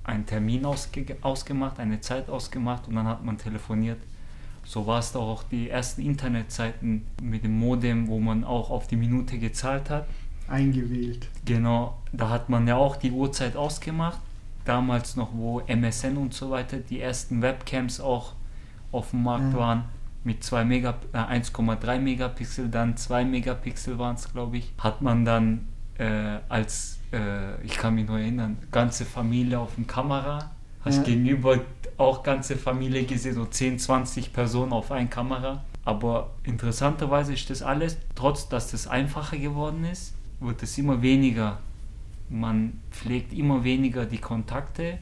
einen 0.04 0.26
Termin 0.26 0.66
ausge 0.66 1.18
ausgemacht, 1.22 1.80
eine 1.80 2.00
Zeit 2.02 2.30
ausgemacht 2.30 2.88
und 2.88 2.96
dann 2.96 3.08
hat 3.08 3.24
man 3.24 3.38
telefoniert. 3.38 3.98
So 4.66 4.86
war 4.88 5.00
es 5.00 5.12
doch 5.12 5.22
auch 5.22 5.44
die 5.44 5.70
ersten 5.70 6.02
Internetzeiten 6.02 7.06
mit 7.22 7.44
dem 7.44 7.58
Modem, 7.58 8.08
wo 8.08 8.20
man 8.20 8.44
auch 8.44 8.70
auf 8.72 8.88
die 8.88 8.96
Minute 8.98 9.38
gezahlt 9.40 9.90
hat. 9.90 10.08
eingewählt. 10.48 11.28
Genau, 11.46 11.98
da 12.12 12.30
hat 12.30 12.50
man 12.50 12.68
ja 12.68 12.76
auch 12.76 12.96
die 12.98 13.12
Uhrzeit 13.12 13.56
ausgemacht. 13.56 14.20
Damals 14.64 15.16
noch, 15.16 15.30
wo 15.34 15.62
MSN 15.62 16.18
und 16.18 16.34
so 16.34 16.50
weiter, 16.52 16.78
die 16.78 17.00
ersten 17.00 17.42
Webcams 17.42 18.00
auch 18.00 18.34
auf 18.92 19.12
dem 19.12 19.24
Markt 19.24 19.54
Ja. 19.54 19.60
waren, 19.60 19.84
mit 20.24 20.44
2 20.44 20.66
Megap 20.66 21.06
äh, 21.14 21.18
1,3 21.18 22.00
Megapixel, 22.00 22.70
dann 22.70 22.98
2 22.98 23.26
Megapixel 23.26 23.98
waren 24.00 24.16
es, 24.16 24.32
glaube 24.34 24.58
ich, 24.58 24.72
hat 24.80 25.02
man 25.02 25.24
dann 25.26 25.68
äh, 26.00 26.40
als, 26.50 27.00
äh, 27.14 27.62
ich 27.64 27.76
kann 27.78 27.96
mich 27.96 28.08
nur 28.08 28.20
erinnern, 28.20 28.58
ganze 28.72 29.06
Familie 29.06 29.60
auf 29.60 29.76
dem 29.76 29.86
Kamera, 29.88 30.52
hast 30.86 30.98
Ja. 30.98 31.04
gegenüber 31.04 31.60
auch 31.98 32.24
ganze 32.24 32.56
Familie 32.56 33.04
gesehen, 33.04 33.36
so 33.36 33.46
10, 33.46 33.80
20 33.80 34.32
Personen 34.32 34.72
auf 34.72 34.92
ein 34.92 35.10
Kamera. 35.10 35.64
Aber 35.84 36.32
interessanterweise 36.44 37.34
ist 37.34 37.50
das 37.50 37.62
alles, 37.62 37.98
trotz 38.16 38.48
dass 38.50 38.72
das 38.72 38.88
einfacher 38.88 39.38
geworden 39.38 39.84
ist, 39.86 40.16
wird 40.40 40.62
es 40.64 40.78
immer 40.78 41.02
weniger. 41.02 41.60
Man 42.30 42.80
pflegt 42.92 43.34
immer 43.34 43.64
weniger 43.64 44.06
die 44.06 44.18
Kontakte, 44.18 44.98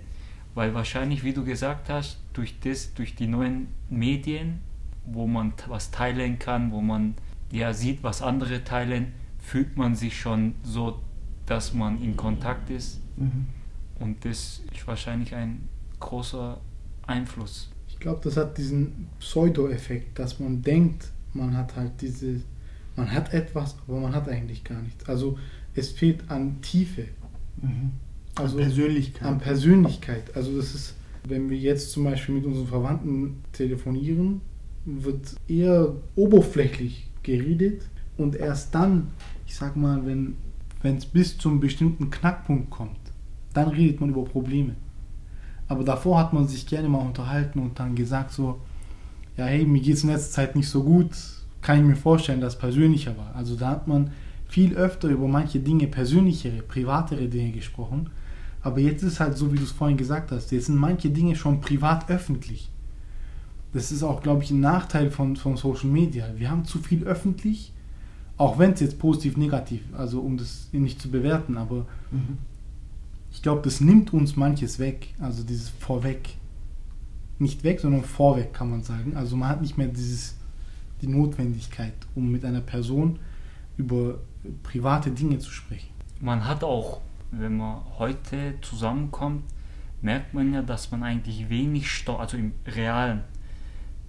weil 0.55 0.73
wahrscheinlich, 0.73 1.23
wie 1.23 1.33
du 1.33 1.43
gesagt 1.43 1.89
hast, 1.89 2.19
durch 2.33 2.59
das, 2.59 2.93
durch 2.93 3.15
die 3.15 3.27
neuen 3.27 3.67
Medien, 3.89 4.59
wo 5.05 5.25
man 5.25 5.53
was 5.67 5.91
teilen 5.91 6.37
kann, 6.37 6.71
wo 6.71 6.81
man 6.81 7.15
ja 7.51 7.73
sieht, 7.73 8.03
was 8.03 8.21
andere 8.21 8.63
teilen, 8.63 9.13
fühlt 9.39 9.77
man 9.77 9.95
sich 9.95 10.19
schon 10.19 10.55
so, 10.63 10.99
dass 11.45 11.73
man 11.73 12.01
in 12.01 12.15
Kontakt 12.15 12.69
ist. 12.69 13.01
Mhm. 13.17 13.47
Und 14.03 14.25
das 14.25 14.61
ist 14.73 14.85
wahrscheinlich 14.87 15.33
ein 15.33 15.67
großer 15.99 16.59
Einfluss. 17.07 17.69
Ich 17.87 17.99
glaube, 17.99 18.19
das 18.23 18.35
hat 18.37 18.57
diesen 18.57 19.07
Pseudo-Effekt, 19.19 20.19
dass 20.19 20.39
man 20.39 20.61
denkt, 20.61 21.09
man 21.33 21.55
hat 21.55 21.75
halt 21.75 21.93
diese, 22.01 22.41
man 22.95 23.09
hat 23.11 23.33
etwas, 23.33 23.75
aber 23.87 23.99
man 24.01 24.13
hat 24.13 24.27
eigentlich 24.27 24.63
gar 24.63 24.81
nichts. 24.81 25.07
Also 25.07 25.37
es 25.73 25.91
fehlt 25.91 26.29
an 26.29 26.61
Tiefe, 26.61 27.05
Mhm. 27.61 27.91
also 28.35 28.57
An 28.57 28.63
Persönlichkeit. 28.63 29.23
an 29.27 29.37
Persönlichkeit. 29.39 30.35
Also 30.35 30.57
das 30.57 30.73
ist, 30.75 30.95
wenn 31.27 31.49
wir 31.49 31.57
jetzt 31.57 31.91
zum 31.91 32.03
Beispiel 32.03 32.35
mit 32.35 32.45
unseren 32.45 32.67
Verwandten 32.67 33.41
telefonieren, 33.53 34.41
wird 34.85 35.35
eher 35.47 35.93
oberflächlich 36.15 37.09
geredet 37.21 37.83
und 38.17 38.35
erst 38.35 38.75
dann, 38.75 39.11
ich 39.47 39.55
sag 39.55 39.75
mal, 39.77 40.05
wenn 40.05 40.35
wenn 40.81 40.97
es 40.97 41.05
bis 41.05 41.37
zum 41.37 41.61
bestimmten 41.61 42.09
Knackpunkt 42.09 42.69
kommt, 42.69 42.97
dann 43.53 43.69
redet 43.69 44.01
man 44.01 44.09
über 44.09 44.25
Probleme. 44.25 44.75
Aber 45.67 45.83
davor 45.83 46.19
hat 46.19 46.33
man 46.33 46.47
sich 46.47 46.65
gerne 46.67 46.89
mal 46.89 46.99
unterhalten 46.99 47.59
und 47.59 47.79
dann 47.79 47.95
gesagt 47.95 48.31
so, 48.31 48.59
ja 49.37 49.45
hey, 49.45 49.65
mir 49.65 49.81
geht 49.81 49.95
es 49.95 50.03
in 50.03 50.09
letzter 50.09 50.31
Zeit 50.31 50.55
nicht 50.55 50.69
so 50.69 50.83
gut, 50.83 51.09
kann 51.61 51.79
ich 51.79 51.85
mir 51.85 51.95
vorstellen, 51.95 52.41
dass 52.41 52.53
es 52.53 52.59
persönlicher 52.59 53.17
war. 53.17 53.35
Also 53.35 53.55
da 53.55 53.69
hat 53.69 53.87
man 53.87 54.11
viel 54.47 54.75
öfter 54.75 55.07
über 55.09 55.27
manche 55.27 55.59
Dinge, 55.59 55.87
persönlichere, 55.87 56.61
privatere 56.61 57.27
Dinge 57.27 57.51
gesprochen. 57.51 58.09
Aber 58.61 58.79
jetzt 58.79 59.03
ist 59.03 59.19
halt 59.19 59.37
so, 59.37 59.51
wie 59.51 59.57
du 59.57 59.63
es 59.63 59.71
vorhin 59.71 59.97
gesagt 59.97 60.31
hast, 60.31 60.51
jetzt 60.51 60.67
sind 60.67 60.77
manche 60.77 61.09
Dinge 61.09 61.35
schon 61.35 61.61
privat 61.61 62.09
öffentlich. 62.09 62.69
Das 63.73 63.91
ist 63.91 64.03
auch, 64.03 64.21
glaube 64.21 64.43
ich, 64.43 64.51
ein 64.51 64.59
Nachteil 64.59 65.09
von, 65.09 65.35
von 65.35 65.57
Social 65.57 65.89
Media. 65.89 66.27
Wir 66.37 66.51
haben 66.51 66.63
zu 66.65 66.77
viel 66.77 67.03
öffentlich, 67.03 67.73
auch 68.37 68.59
wenn 68.59 68.73
es 68.73 68.79
jetzt 68.81 68.99
positiv, 68.99 69.35
negativ, 69.37 69.81
also 69.97 70.21
um 70.21 70.37
das 70.37 70.69
nicht 70.71 71.01
zu 71.01 71.09
bewerten, 71.09 71.57
aber 71.57 71.85
Mhm. 72.11 72.37
Ich 73.33 73.41
glaube, 73.41 73.61
das 73.63 73.81
nimmt 73.81 74.13
uns 74.13 74.35
manches 74.35 74.79
weg. 74.79 75.13
Also 75.19 75.43
dieses 75.43 75.69
Vorweg. 75.69 76.37
Nicht 77.39 77.63
weg, 77.63 77.79
sondern 77.79 78.03
vorweg, 78.03 78.53
kann 78.53 78.69
man 78.69 78.83
sagen. 78.83 79.17
Also 79.17 79.35
man 79.35 79.49
hat 79.49 79.61
nicht 79.61 79.75
mehr 79.75 79.87
dieses, 79.87 80.35
die 81.01 81.07
Notwendigkeit, 81.07 81.95
um 82.15 82.31
mit 82.31 82.45
einer 82.45 82.61
Person 82.61 83.19
über 83.75 84.19
private 84.61 85.09
Dinge 85.09 85.39
zu 85.39 85.49
sprechen. 85.49 85.89
man 86.19 86.45
hat 86.45 86.63
auch, 86.63 87.01
wenn 87.31 87.57
man 87.57 87.81
heute 87.97 88.53
zusammenkommt, 88.61 89.43
merkt 90.01 90.33
man 90.35 90.53
ja, 90.53 90.61
dass 90.61 90.91
man 90.91 91.01
eigentlich 91.01 91.49
wenig 91.49 91.89
Stoff, 91.89 92.19
also 92.19 92.37
im 92.37 92.51
Realen, 92.67 93.23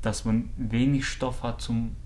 dass 0.03 0.27
man 0.27 0.51
wenig 0.59 1.07
Stoff 1.07 1.43
hat 1.43 1.63
zum, 1.63 1.97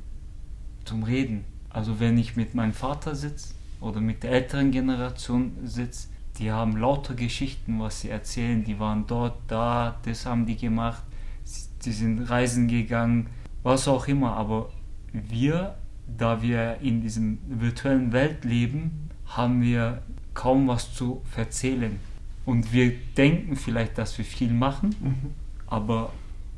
zum 0.84 1.02
Reden. 1.02 1.44
Also 1.68 1.98
wenn 1.98 2.16
ich 2.16 2.36
mit 2.36 2.54
meinem 2.54 2.74
Vater 2.74 3.16
sitze 3.16 3.54
oder 3.80 4.00
mit 4.00 4.22
der 4.22 4.30
älteren 4.30 4.70
Generation 4.70 5.52
sitze, 5.64 6.08
die 6.38 6.52
haben 6.52 6.76
lauter 6.76 7.14
Geschichten, 7.14 7.80
was 7.80 8.00
sie 8.00 8.10
erzählen. 8.10 8.64
Die 8.64 8.78
waren 8.78 9.06
dort, 9.06 9.34
da, 9.48 9.98
das 10.04 10.26
haben 10.26 10.46
die 10.46 10.56
gemacht, 10.56 11.02
sie 11.44 11.92
sind 11.92 12.30
reisen 12.30 12.68
gegangen, 12.68 13.28
was 13.62 13.88
auch 13.88 14.06
immer. 14.06 14.34
Aber 14.34 14.70
wir, 15.12 15.74
da 16.06 16.42
wir 16.42 16.78
in 16.80 17.00
diesem 17.00 17.38
virtuellen 17.48 18.12
Welt 18.12 18.44
leben, 18.44 19.10
haben 19.26 19.62
wir 19.62 20.02
kaum 20.34 20.68
was 20.68 20.94
zu 20.94 21.22
erzählen. 21.36 21.98
Und 22.44 22.72
wir 22.72 22.92
denken 23.16 23.56
vielleicht, 23.56 23.98
dass 23.98 24.16
wir 24.16 24.24
viel 24.24 24.52
machen, 24.52 24.94
mhm. 25.00 25.32
aber 25.66 26.12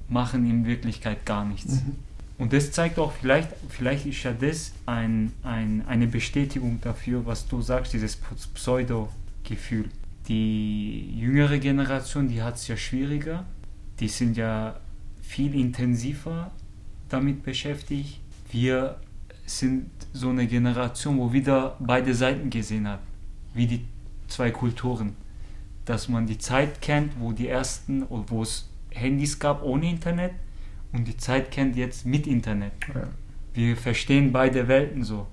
machen 0.08 0.48
in 0.48 0.66
Wirklichkeit 0.66 1.24
gar 1.24 1.44
nichts. 1.44 1.82
Mhm. 1.82 1.96
Und 2.38 2.52
das 2.52 2.72
zeigt 2.72 2.98
auch, 2.98 3.12
vielleicht, 3.12 3.50
vielleicht 3.68 4.06
ist 4.06 4.22
ja 4.22 4.32
das 4.32 4.72
ein, 4.86 5.32
ein, 5.42 5.84
eine 5.86 6.06
Bestätigung 6.06 6.80
dafür, 6.80 7.26
was 7.26 7.46
du 7.46 7.60
sagst, 7.60 7.92
dieses 7.92 8.16
Pseudo-Gefühl. 9.42 9.88
Die 10.28 11.18
jüngere 11.18 11.58
Generation, 11.58 12.28
die 12.28 12.42
hat 12.42 12.56
es 12.56 12.68
ja 12.68 12.76
schwieriger. 12.76 13.44
Die 13.98 14.08
sind 14.08 14.36
ja 14.36 14.78
viel 15.22 15.54
intensiver 15.54 16.50
damit 17.08 17.42
beschäftigt. 17.42 18.20
Wir 18.50 19.00
sind 19.46 19.90
so 20.12 20.30
eine 20.30 20.46
Generation, 20.46 21.18
wo 21.18 21.32
wieder 21.32 21.76
beide 21.80 22.14
Seiten 22.14 22.50
gesehen 22.50 22.86
hat, 22.88 23.00
wie 23.54 23.66
die 23.66 23.84
zwei 24.28 24.50
Kulturen 24.50 25.16
dass 25.90 26.08
man 26.08 26.26
die 26.26 26.38
Zeit 26.38 26.80
kennt, 26.80 27.18
wo 27.18 27.32
die 27.32 27.48
ersten, 27.48 28.06
wo 28.08 28.42
es 28.42 28.68
Handys 28.90 29.40
gab 29.40 29.64
ohne 29.64 29.90
Internet 29.90 30.32
und 30.92 31.08
die 31.08 31.16
Zeit 31.16 31.50
kennt 31.50 31.74
jetzt 31.74 32.06
mit 32.06 32.28
Internet. 32.28 32.72
Ja. 32.94 33.08
Wir 33.54 33.76
verstehen 33.76 34.30
beide 34.30 34.68
Welten 34.68 35.02
so. 35.02 35.26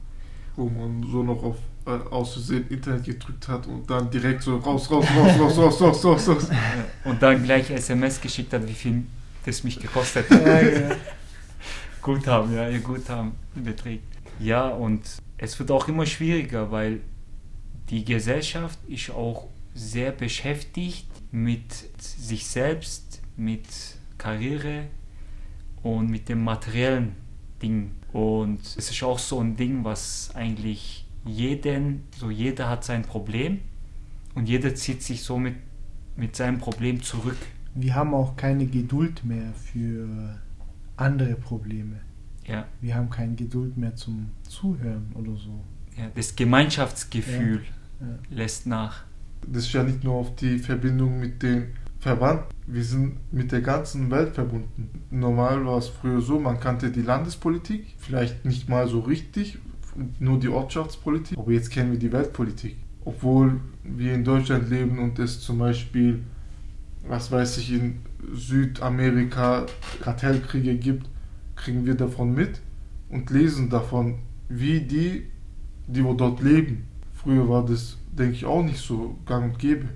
Wo 0.55 0.67
man 0.67 1.03
so 1.03 1.21
noch 1.21 1.43
auf 1.43 1.57
äh, 1.87 2.13
auszusehen 2.13 2.67
Internet 2.69 3.05
gedrückt 3.05 3.47
hat 3.47 3.65
und 3.65 3.89
dann 3.89 4.09
direkt 4.09 4.43
so 4.43 4.57
raus, 4.57 4.91
raus, 4.91 5.05
raus, 5.15 5.39
raus, 5.39 5.57
raus, 5.57 5.81
raus, 5.81 6.05
raus, 6.05 6.29
raus. 6.29 6.49
Und 7.05 7.21
dann 7.21 7.41
gleich 7.43 7.69
SMS 7.69 8.19
geschickt 8.19 8.51
hat, 8.51 8.67
wie 8.67 8.73
viel 8.73 9.03
das 9.45 9.63
mich 9.63 9.79
gekostet 9.79 10.29
hat. 10.29 10.41
Ja, 10.45 10.61
ja. 10.61 10.95
Guthaben, 12.01 12.53
ja, 12.53 12.69
ihr 12.69 12.79
Guthaben 12.79 13.33
beträgt. 13.55 14.03
Ja, 14.39 14.69
und 14.69 15.01
es 15.37 15.57
wird 15.59 15.71
auch 15.71 15.87
immer 15.87 16.05
schwieriger, 16.05 16.71
weil 16.71 17.01
die 17.89 18.05
Gesellschaft 18.05 18.79
ist 18.87 19.09
auch 19.11 19.47
sehr 19.73 20.11
beschäftigt 20.11 21.07
mit 21.31 21.63
sich 22.01 22.45
selbst, 22.47 23.21
mit 23.35 23.65
Karriere 24.17 24.85
und 25.83 26.09
mit 26.09 26.29
dem 26.29 26.43
materiellen 26.43 27.15
Ding. 27.61 27.91
Und 28.13 28.61
es 28.61 28.89
ist 28.89 29.03
auch 29.03 29.19
so 29.19 29.39
ein 29.39 29.55
Ding, 29.55 29.83
was 29.83 30.31
eigentlich 30.33 31.06
jeden, 31.27 32.03
so 32.15 32.29
jeder 32.29 32.69
hat 32.69 32.83
sein 32.83 33.03
Problem 33.03 33.59
und 34.35 34.47
jeder 34.47 34.75
zieht 34.75 35.03
sich 35.03 35.23
so 35.23 35.37
mit, 35.37 35.55
mit 36.15 36.35
seinem 36.35 36.59
Problem 36.59 37.01
zurück. 37.01 37.37
Wir 37.75 37.95
haben 37.95 38.13
auch 38.13 38.35
keine 38.35 38.65
Geduld 38.65 39.23
mehr 39.23 39.53
für 39.53 40.39
andere 40.95 41.35
Probleme. 41.35 41.99
Ja. 42.45 42.65
Wir 42.81 42.95
haben 42.95 43.09
keine 43.09 43.35
Geduld 43.35 43.77
mehr 43.77 43.95
zum 43.95 44.29
Zuhören 44.43 45.11
oder 45.13 45.35
so. 45.35 45.63
Ja, 45.97 46.09
das 46.15 46.35
Gemeinschaftsgefühl 46.35 47.63
ja. 47.99 48.07
Ja. 48.07 48.19
lässt 48.29 48.67
nach 48.67 49.03
das 49.45 49.63
ist 49.65 49.73
ja 49.73 49.83
nicht 49.83 50.03
nur 50.03 50.15
auf 50.15 50.35
die 50.35 50.59
Verbindung 50.59 51.19
mit 51.19 51.43
den 51.43 51.67
Verwandten, 51.99 52.53
wir 52.67 52.83
sind 52.83 53.17
mit 53.33 53.51
der 53.51 53.61
ganzen 53.61 54.11
Welt 54.11 54.35
verbunden. 54.35 55.03
Normal 55.09 55.65
war 55.65 55.77
es 55.77 55.87
früher 55.87 56.21
so, 56.21 56.39
man 56.39 56.59
kannte 56.59 56.91
die 56.91 57.01
Landespolitik, 57.01 57.95
vielleicht 57.97 58.45
nicht 58.45 58.69
mal 58.69 58.87
so 58.87 58.99
richtig, 58.99 59.57
nur 60.19 60.39
die 60.39 60.49
Ortschaftspolitik, 60.49 61.37
aber 61.37 61.51
jetzt 61.51 61.71
kennen 61.71 61.91
wir 61.91 61.99
die 61.99 62.11
Weltpolitik. 62.11 62.75
Obwohl 63.05 63.59
wir 63.83 64.13
in 64.13 64.23
Deutschland 64.23 64.69
leben 64.69 64.99
und 64.99 65.17
es 65.19 65.39
zum 65.39 65.59
Beispiel, 65.59 66.23
was 67.07 67.31
weiß 67.31 67.57
ich, 67.59 67.73
in 67.73 67.99
Südamerika 68.33 69.65
Kartellkriege 70.01 70.75
gibt, 70.75 71.07
kriegen 71.55 71.85
wir 71.85 71.95
davon 71.95 72.33
mit 72.33 72.61
und 73.09 73.29
lesen 73.29 73.69
davon, 73.69 74.19
wie 74.49 74.81
die, 74.81 75.27
die 75.87 76.03
wo 76.03 76.13
dort 76.13 76.41
leben. 76.41 76.83
Früher 77.13 77.47
war 77.47 77.65
das 77.65 77.97
denke 78.17 78.33
ich, 78.33 78.45
auch 78.45 78.63
nicht 78.63 78.79
so 78.79 79.17
gang 79.25 79.53
und 79.53 79.59
gäbe. 79.59 79.87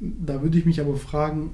Da 0.00 0.42
würde 0.42 0.56
ich 0.58 0.64
mich 0.64 0.80
aber 0.80 0.96
fragen, 0.96 1.50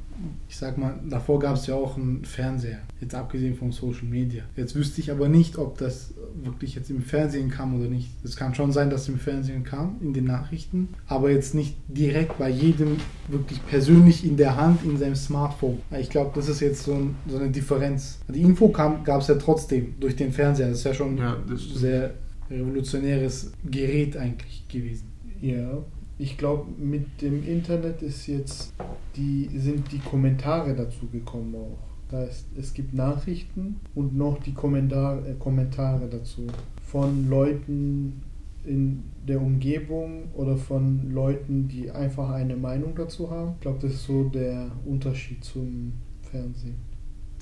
ich 0.48 0.57
sag 0.57 0.76
mal, 0.76 0.98
davor 1.09 1.38
gab 1.38 1.57
es 1.57 1.66
ja 1.66 1.74
auch 1.74 1.96
einen 1.96 2.24
Fernseher, 2.24 2.80
jetzt 3.00 3.14
abgesehen 3.14 3.54
von 3.54 3.72
Social 3.72 4.04
Media. 4.04 4.42
Jetzt 4.54 4.74
wüsste 4.74 5.00
ich 5.00 5.11
aber 5.11 5.28
nicht, 5.28 5.57
ob 5.57 5.78
das 5.78 6.12
wirklich 6.42 6.74
jetzt 6.74 6.90
im 6.90 7.00
Fernsehen 7.00 7.48
kam 7.48 7.74
oder 7.74 7.88
nicht. 7.88 8.11
Es 8.22 8.37
kann 8.37 8.54
schon 8.54 8.70
sein, 8.70 8.90
dass 8.90 9.02
es 9.02 9.09
im 9.09 9.18
Fernsehen 9.18 9.64
kam, 9.64 9.96
in 10.02 10.12
den 10.12 10.24
Nachrichten, 10.24 10.88
aber 11.07 11.30
jetzt 11.30 11.54
nicht 11.54 11.76
direkt 11.88 12.37
bei 12.37 12.50
jedem 12.50 12.98
wirklich 13.28 13.64
persönlich 13.66 14.26
in 14.26 14.37
der 14.37 14.57
Hand, 14.57 14.85
in 14.85 14.98
seinem 14.98 15.16
Smartphone. 15.16 15.78
Ich 15.98 16.11
glaube, 16.11 16.33
das 16.35 16.48
ist 16.48 16.61
jetzt 16.61 16.85
so, 16.85 16.92
ein, 16.92 17.16
so 17.26 17.38
eine 17.38 17.50
Differenz. 17.50 18.20
Die 18.28 18.42
Info 18.42 18.68
gab 18.68 19.20
es 19.20 19.28
ja 19.28 19.37
trotzdem 19.37 19.94
durch 20.00 20.16
den 20.16 20.33
Fernseher. 20.33 20.68
Das 20.68 20.78
ist 20.78 20.85
ja 20.85 20.94
schon 20.94 21.16
ja, 21.16 21.35
ein 21.35 21.57
sehr 21.57 22.14
revolutionäres 22.50 23.52
Gerät 23.64 24.16
eigentlich 24.16 24.64
gewesen. 24.68 25.07
Ja, 25.40 25.83
ich 26.18 26.38
glaube, 26.38 26.70
mit 26.79 27.22
dem 27.22 27.46
Internet 27.46 28.03
ist 28.03 28.27
jetzt 28.27 28.72
die, 29.16 29.48
sind 29.59 29.90
die 29.92 29.98
Kommentare 29.98 30.74
dazu 30.74 31.09
gekommen 31.09 31.55
auch. 31.55 31.79
Das 32.11 32.29
heißt, 32.29 32.46
es 32.57 32.74
gibt 32.74 32.94
Nachrichten 32.94 33.81
und 33.94 34.16
noch 34.16 34.40
die 34.42 34.53
Kommentar, 34.53 35.27
äh, 35.27 35.35
Kommentare 35.35 36.09
dazu 36.09 36.46
von 36.87 37.29
Leuten 37.29 38.22
in 38.64 39.03
der 39.27 39.40
Umgebung 39.40 40.31
oder 40.35 40.57
von 40.57 41.11
Leuten, 41.12 41.68
die 41.68 41.90
einfach 41.90 42.31
eine 42.31 42.57
Meinung 42.57 42.94
dazu 42.94 43.31
haben. 43.31 43.55
Ich 43.55 43.61
glaube, 43.61 43.79
das 43.81 43.92
ist 43.94 44.07
so 44.07 44.24
der 44.24 44.70
Unterschied 44.87 45.42
zum 45.42 45.92
Fernsehen. 46.31 46.77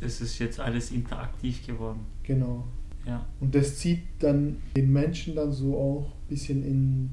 Das 0.00 0.20
ist 0.20 0.38
jetzt 0.38 0.58
alles 0.58 0.90
interaktiv 0.90 1.64
geworden. 1.66 2.00
Genau. 2.22 2.64
Ja. 3.06 3.26
Und 3.40 3.54
das 3.54 3.78
zieht 3.78 4.02
dann 4.20 4.56
den 4.76 4.92
Menschen 4.92 5.36
dann 5.36 5.52
so 5.52 5.76
auch 5.76 6.06
ein 6.06 6.28
bisschen 6.28 6.64
in 6.64 7.10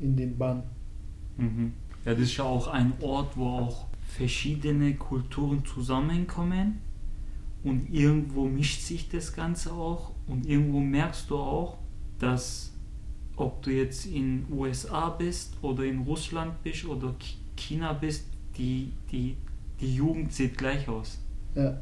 in 0.00 0.16
den 0.16 0.36
Bann. 0.36 0.62
Mhm. 1.36 1.72
Ja, 2.04 2.12
das 2.12 2.22
ist 2.22 2.36
ja 2.36 2.44
auch 2.44 2.68
ein 2.68 2.92
Ort, 3.00 3.36
wo 3.36 3.48
auch 3.48 3.86
verschiedene 4.06 4.94
Kulturen 4.94 5.64
zusammenkommen 5.64 6.80
und 7.64 7.92
irgendwo 7.92 8.46
mischt 8.46 8.80
sich 8.80 9.08
das 9.08 9.34
Ganze 9.34 9.72
auch 9.72 10.12
und 10.26 10.46
irgendwo 10.46 10.80
merkst 10.80 11.28
du 11.30 11.36
auch, 11.36 11.78
dass 12.18 12.72
ob 13.36 13.62
du 13.62 13.70
jetzt 13.70 14.06
in 14.06 14.46
USA 14.50 15.10
bist 15.10 15.56
oder 15.62 15.84
in 15.84 15.98
Russland 16.00 16.62
bist 16.62 16.86
oder 16.86 17.14
China 17.56 17.92
bist, 17.92 18.26
die, 18.56 18.92
die, 19.10 19.36
die 19.80 19.94
Jugend 19.94 20.32
sieht 20.32 20.56
gleich 20.56 20.88
aus. 20.88 21.18
Ja. 21.54 21.80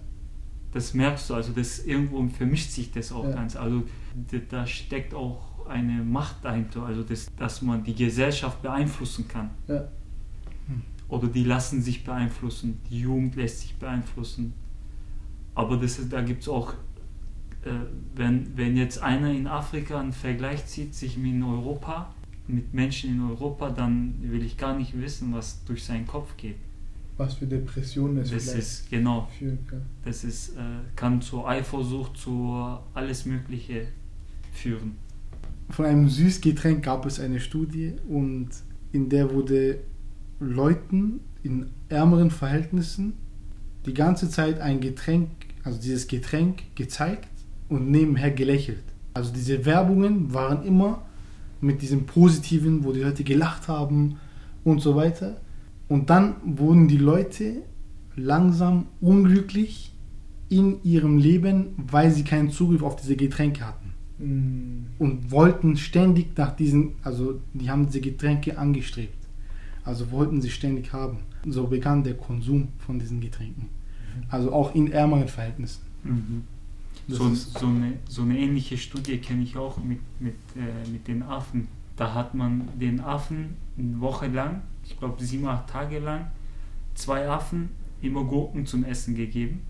Das 0.72 0.94
merkst 0.94 1.30
du, 1.30 1.34
also 1.34 1.52
das 1.52 1.84
irgendwo 1.84 2.26
vermischt 2.28 2.70
sich 2.70 2.90
das 2.90 3.12
auch 3.12 3.24
ja. 3.24 3.30
ganz. 3.30 3.54
Also 3.54 3.84
da 4.50 4.66
steckt 4.66 5.14
auch 5.14 5.53
eine 5.68 6.02
Macht 6.02 6.44
dahinter, 6.44 6.84
also 6.84 7.02
das, 7.02 7.30
dass 7.36 7.62
man 7.62 7.82
die 7.84 7.94
Gesellschaft 7.94 8.62
beeinflussen 8.62 9.28
kann. 9.28 9.50
Ja. 9.68 9.88
Oder 11.08 11.28
die 11.28 11.44
lassen 11.44 11.82
sich 11.82 12.04
beeinflussen, 12.04 12.80
die 12.90 13.00
Jugend 13.00 13.36
lässt 13.36 13.60
sich 13.60 13.76
beeinflussen. 13.76 14.54
Aber 15.54 15.76
das 15.76 15.98
ist, 15.98 16.12
da 16.12 16.22
gibt 16.22 16.42
es 16.42 16.48
auch, 16.48 16.72
äh, 17.64 17.70
wenn, 18.14 18.56
wenn 18.56 18.76
jetzt 18.76 19.02
einer 19.02 19.30
in 19.30 19.46
Afrika 19.46 20.00
einen 20.00 20.12
Vergleich 20.12 20.66
zieht, 20.66 20.94
sich 20.94 21.16
in 21.16 21.42
Europa, 21.42 22.12
mit 22.46 22.74
Menschen 22.74 23.10
in 23.10 23.22
Europa, 23.22 23.70
dann 23.70 24.14
will 24.22 24.44
ich 24.44 24.56
gar 24.56 24.76
nicht 24.76 24.98
wissen, 25.00 25.32
was 25.32 25.64
durch 25.64 25.84
seinen 25.84 26.06
Kopf 26.06 26.36
geht. 26.36 26.56
Was 27.16 27.34
für 27.34 27.46
Depressionen 27.46 28.18
es 28.18 28.30
das 28.30 28.46
ist, 28.54 28.90
genau, 28.90 29.28
führen 29.38 29.64
kann. 29.68 29.82
Das 30.04 30.24
ist, 30.24 30.56
äh, 30.56 30.60
kann 30.96 31.22
zur 31.22 31.48
Eifersucht, 31.48 32.16
zu 32.16 32.76
alles 32.92 33.24
Mögliche 33.24 33.86
führen 34.52 34.96
von 35.70 35.86
einem 35.86 36.08
Süßgetränk 36.08 36.84
gab 36.84 37.06
es 37.06 37.20
eine 37.20 37.40
Studie 37.40 37.94
und 38.08 38.48
in 38.92 39.08
der 39.08 39.32
wurde 39.32 39.80
Leuten 40.40 41.20
in 41.42 41.70
ärmeren 41.88 42.30
Verhältnissen 42.30 43.14
die 43.86 43.94
ganze 43.94 44.28
Zeit 44.30 44.60
ein 44.60 44.80
Getränk, 44.80 45.28
also 45.62 45.80
dieses 45.80 46.06
Getränk 46.06 46.62
gezeigt 46.74 47.28
und 47.68 47.90
nebenher 47.90 48.30
gelächelt. 48.30 48.82
Also 49.14 49.32
diese 49.32 49.64
Werbungen 49.64 50.32
waren 50.32 50.64
immer 50.64 51.06
mit 51.60 51.82
diesem 51.82 52.06
Positiven, 52.06 52.84
wo 52.84 52.92
die 52.92 53.00
Leute 53.00 53.24
gelacht 53.24 53.68
haben 53.68 54.16
und 54.64 54.80
so 54.80 54.96
weiter. 54.96 55.40
Und 55.88 56.10
dann 56.10 56.36
wurden 56.44 56.88
die 56.88 56.98
Leute 56.98 57.62
langsam 58.16 58.86
unglücklich 59.00 59.92
in 60.48 60.82
ihrem 60.82 61.18
Leben, 61.18 61.74
weil 61.76 62.10
sie 62.10 62.24
keinen 62.24 62.50
Zugriff 62.50 62.82
auf 62.82 62.96
diese 62.96 63.16
Getränke 63.16 63.66
hatten. 63.66 63.83
Mm, 64.24 64.86
und 64.98 65.30
wollten 65.30 65.76
ständig 65.76 66.36
nach 66.36 66.56
diesen, 66.56 66.92
also 67.02 67.40
die 67.52 67.70
haben 67.70 67.86
diese 67.86 68.00
Getränke 68.00 68.56
angestrebt. 68.56 69.18
Also 69.84 70.10
wollten 70.10 70.40
sie 70.40 70.50
ständig 70.50 70.92
haben. 70.92 71.18
So 71.46 71.66
begann 71.66 72.02
der 72.02 72.14
Konsum 72.14 72.68
von 72.78 72.98
diesen 72.98 73.20
Getränken. 73.20 73.68
Also 74.30 74.52
auch 74.52 74.74
in 74.74 74.90
ärmeren 74.90 75.28
Verhältnissen. 75.28 75.82
Mhm. 76.04 76.44
So, 77.06 77.34
so, 77.34 77.66
eine, 77.66 77.98
so 78.08 78.22
eine 78.22 78.38
ähnliche 78.38 78.78
Studie 78.78 79.18
kenne 79.18 79.42
ich 79.42 79.58
auch 79.58 79.76
mit, 79.76 80.00
mit, 80.20 80.36
äh, 80.56 80.88
mit 80.90 81.06
den 81.06 81.22
Affen. 81.22 81.68
Da 81.96 82.14
hat 82.14 82.34
man 82.34 82.68
den 82.80 83.00
Affen 83.00 83.56
eine 83.76 84.00
Woche 84.00 84.28
lang, 84.28 84.62
ich 84.84 84.98
glaube 84.98 85.22
sieben, 85.22 85.46
acht 85.46 85.68
Tage 85.68 85.98
lang, 85.98 86.28
zwei 86.94 87.28
Affen 87.28 87.68
immer 88.00 88.24
Gurken 88.24 88.64
zum 88.64 88.84
Essen 88.84 89.14
gegeben. 89.14 89.60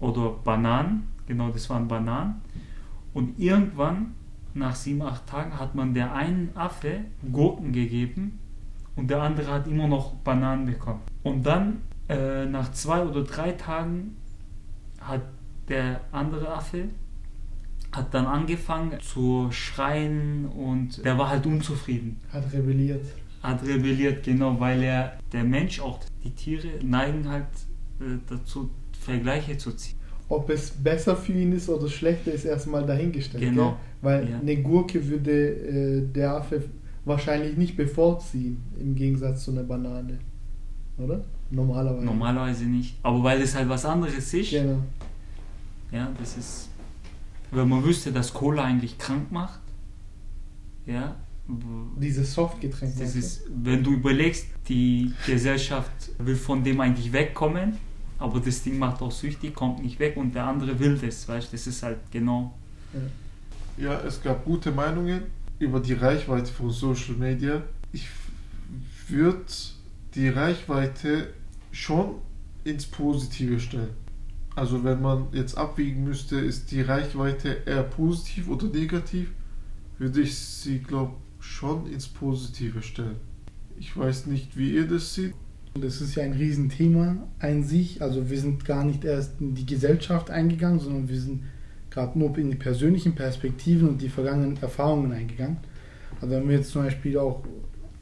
Oder 0.00 0.30
Bananen, 0.30 1.08
genau 1.26 1.50
das 1.50 1.68
waren 1.68 1.88
Bananen. 1.88 2.36
Und 3.16 3.38
irgendwann, 3.38 4.14
nach 4.52 4.74
sieben, 4.74 5.00
acht 5.00 5.26
Tagen, 5.26 5.58
hat 5.58 5.74
man 5.74 5.94
der 5.94 6.12
einen 6.12 6.54
Affe 6.54 7.00
Gurken 7.32 7.72
gegeben 7.72 8.38
und 8.94 9.08
der 9.08 9.22
andere 9.22 9.50
hat 9.50 9.66
immer 9.66 9.88
noch 9.88 10.12
Bananen 10.16 10.66
bekommen. 10.66 11.00
Und 11.22 11.46
dann, 11.46 11.80
äh, 12.10 12.44
nach 12.44 12.70
zwei 12.72 13.02
oder 13.02 13.24
drei 13.24 13.52
Tagen, 13.52 14.18
hat 15.00 15.22
der 15.66 16.02
andere 16.12 16.52
Affe 16.52 16.90
hat 17.90 18.12
dann 18.12 18.26
angefangen 18.26 19.00
zu 19.00 19.48
schreien 19.50 20.44
und 20.44 21.02
der 21.02 21.16
war 21.16 21.30
halt 21.30 21.46
unzufrieden. 21.46 22.20
hat 22.30 22.52
rebelliert. 22.52 23.06
Hat 23.42 23.62
rebelliert, 23.62 24.24
genau, 24.24 24.60
weil 24.60 24.82
er, 24.82 25.18
der 25.32 25.44
Mensch, 25.44 25.80
auch 25.80 26.00
die 26.22 26.32
Tiere, 26.32 26.84
neigen 26.84 27.26
halt 27.26 27.46
äh, 27.98 28.18
dazu, 28.28 28.68
Vergleiche 29.00 29.56
zu 29.56 29.72
ziehen. 29.72 29.95
Ob 30.28 30.50
es 30.50 30.70
besser 30.70 31.14
für 31.16 31.32
ihn 31.32 31.52
ist 31.52 31.68
oder 31.68 31.88
schlechter, 31.88 32.32
ist 32.32 32.44
erstmal 32.44 32.84
dahingestellt. 32.84 33.42
Genau. 33.44 33.70
Gell? 33.70 33.76
Weil 34.02 34.30
Ja. 34.30 34.38
eine 34.40 34.56
Gurke 34.62 35.06
würde 35.08 35.30
äh, 35.50 36.02
der 36.12 36.34
Affe 36.34 36.64
wahrscheinlich 37.04 37.56
nicht 37.56 37.76
bevorziehen, 37.76 38.60
im 38.80 38.94
Gegensatz 38.96 39.44
zu 39.44 39.52
einer 39.52 39.62
Banane. 39.62 40.18
Oder? 40.98 41.24
Normalerweise. 41.50 42.04
Normalerweise 42.04 42.64
nicht. 42.64 42.96
Aber 43.04 43.22
weil 43.22 43.40
es 43.40 43.54
halt 43.54 43.68
was 43.68 43.84
anderes 43.84 44.34
ist, 44.34 44.50
Genau. 44.50 44.78
ja, 45.92 46.10
das 46.18 46.36
ist, 46.36 46.68
wenn 47.52 47.68
man 47.68 47.84
wüsste, 47.84 48.10
dass 48.10 48.34
Cola 48.34 48.64
eigentlich 48.64 48.98
krank 48.98 49.30
macht, 49.30 49.60
ja, 50.86 51.14
Dieses 52.00 52.34
Softgetränk. 52.34 52.98
Das 52.98 53.14
ist, 53.14 53.42
wenn 53.62 53.84
du 53.84 53.92
überlegst, 53.92 54.48
die 54.68 55.12
Gesellschaft 55.26 55.92
will 56.18 56.34
von 56.34 56.64
dem 56.64 56.80
eigentlich 56.80 57.12
wegkommen, 57.12 57.76
aber 58.18 58.40
das 58.40 58.62
Ding 58.62 58.78
macht 58.78 59.02
auch 59.02 59.12
süchtig, 59.12 59.54
kommt 59.54 59.82
nicht 59.82 59.98
weg 59.98 60.16
und 60.16 60.34
der 60.34 60.46
andere 60.46 60.78
will 60.78 60.96
das, 60.96 61.28
weißt 61.28 61.48
du, 61.48 61.56
das 61.56 61.66
ist 61.66 61.82
halt 61.82 61.98
genau. 62.10 62.54
Ja, 63.76 64.00
es 64.00 64.22
gab 64.22 64.44
gute 64.44 64.70
Meinungen 64.72 65.22
über 65.58 65.80
die 65.80 65.92
Reichweite 65.92 66.50
von 66.50 66.70
Social 66.70 67.14
Media. 67.14 67.62
Ich 67.92 68.08
würde 69.08 69.44
die 70.14 70.28
Reichweite 70.28 71.34
schon 71.72 72.16
ins 72.64 72.86
Positive 72.86 73.60
stellen. 73.60 73.90
Also 74.54 74.82
wenn 74.82 75.02
man 75.02 75.28
jetzt 75.32 75.56
abwiegen 75.58 76.04
müsste, 76.04 76.36
ist 76.36 76.70
die 76.70 76.80
Reichweite 76.80 77.62
eher 77.66 77.82
positiv 77.82 78.48
oder 78.48 78.66
negativ, 78.68 79.30
würde 79.98 80.22
ich 80.22 80.34
sie, 80.36 80.78
glaube 80.78 81.14
schon 81.38 81.86
ins 81.86 82.08
Positive 82.08 82.82
stellen. 82.82 83.16
Ich 83.78 83.94
weiß 83.96 84.26
nicht, 84.26 84.56
wie 84.56 84.72
ihr 84.74 84.88
das 84.88 85.14
seht. 85.14 85.34
Das 85.80 86.00
ist 86.00 86.14
ja 86.14 86.22
ein 86.22 86.32
Riesenthema 86.32 87.16
an 87.38 87.64
sich. 87.64 88.02
Also 88.02 88.30
wir 88.30 88.38
sind 88.38 88.64
gar 88.64 88.84
nicht 88.84 89.04
erst 89.04 89.40
in 89.40 89.54
die 89.54 89.66
Gesellschaft 89.66 90.30
eingegangen, 90.30 90.80
sondern 90.80 91.08
wir 91.08 91.18
sind 91.18 91.42
gerade 91.90 92.18
nur 92.18 92.36
in 92.38 92.50
die 92.50 92.56
persönlichen 92.56 93.14
Perspektiven 93.14 93.88
und 93.88 94.02
die 94.02 94.08
vergangenen 94.08 94.56
Erfahrungen 94.60 95.12
eingegangen. 95.12 95.58
Also 96.20 96.34
wenn 96.34 96.48
wir 96.48 96.56
jetzt 96.56 96.70
zum 96.70 96.84
Beispiel 96.84 97.18
auch 97.18 97.44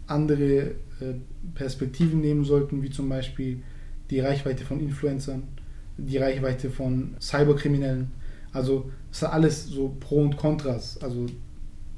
andere 0.07 0.75
äh, 1.01 1.15
Perspektiven 1.55 2.21
nehmen 2.21 2.45
sollten, 2.45 2.83
wie 2.83 2.91
zum 2.91 3.09
Beispiel 3.09 3.63
die 4.11 4.21
Reichweite 4.21 4.65
von 4.65 4.81
Influencern, 4.81 5.45
die 5.97 6.19
Reichweite 6.19 6.71
von 6.71 7.15
Cyberkriminellen. 7.21 8.11
Also 8.53 8.91
es 9.11 9.21
sind 9.21 9.29
alles 9.29 9.67
so 9.67 9.97
Pro 10.01 10.23
und 10.23 10.37
Kontras, 10.37 10.99
also 11.03 11.27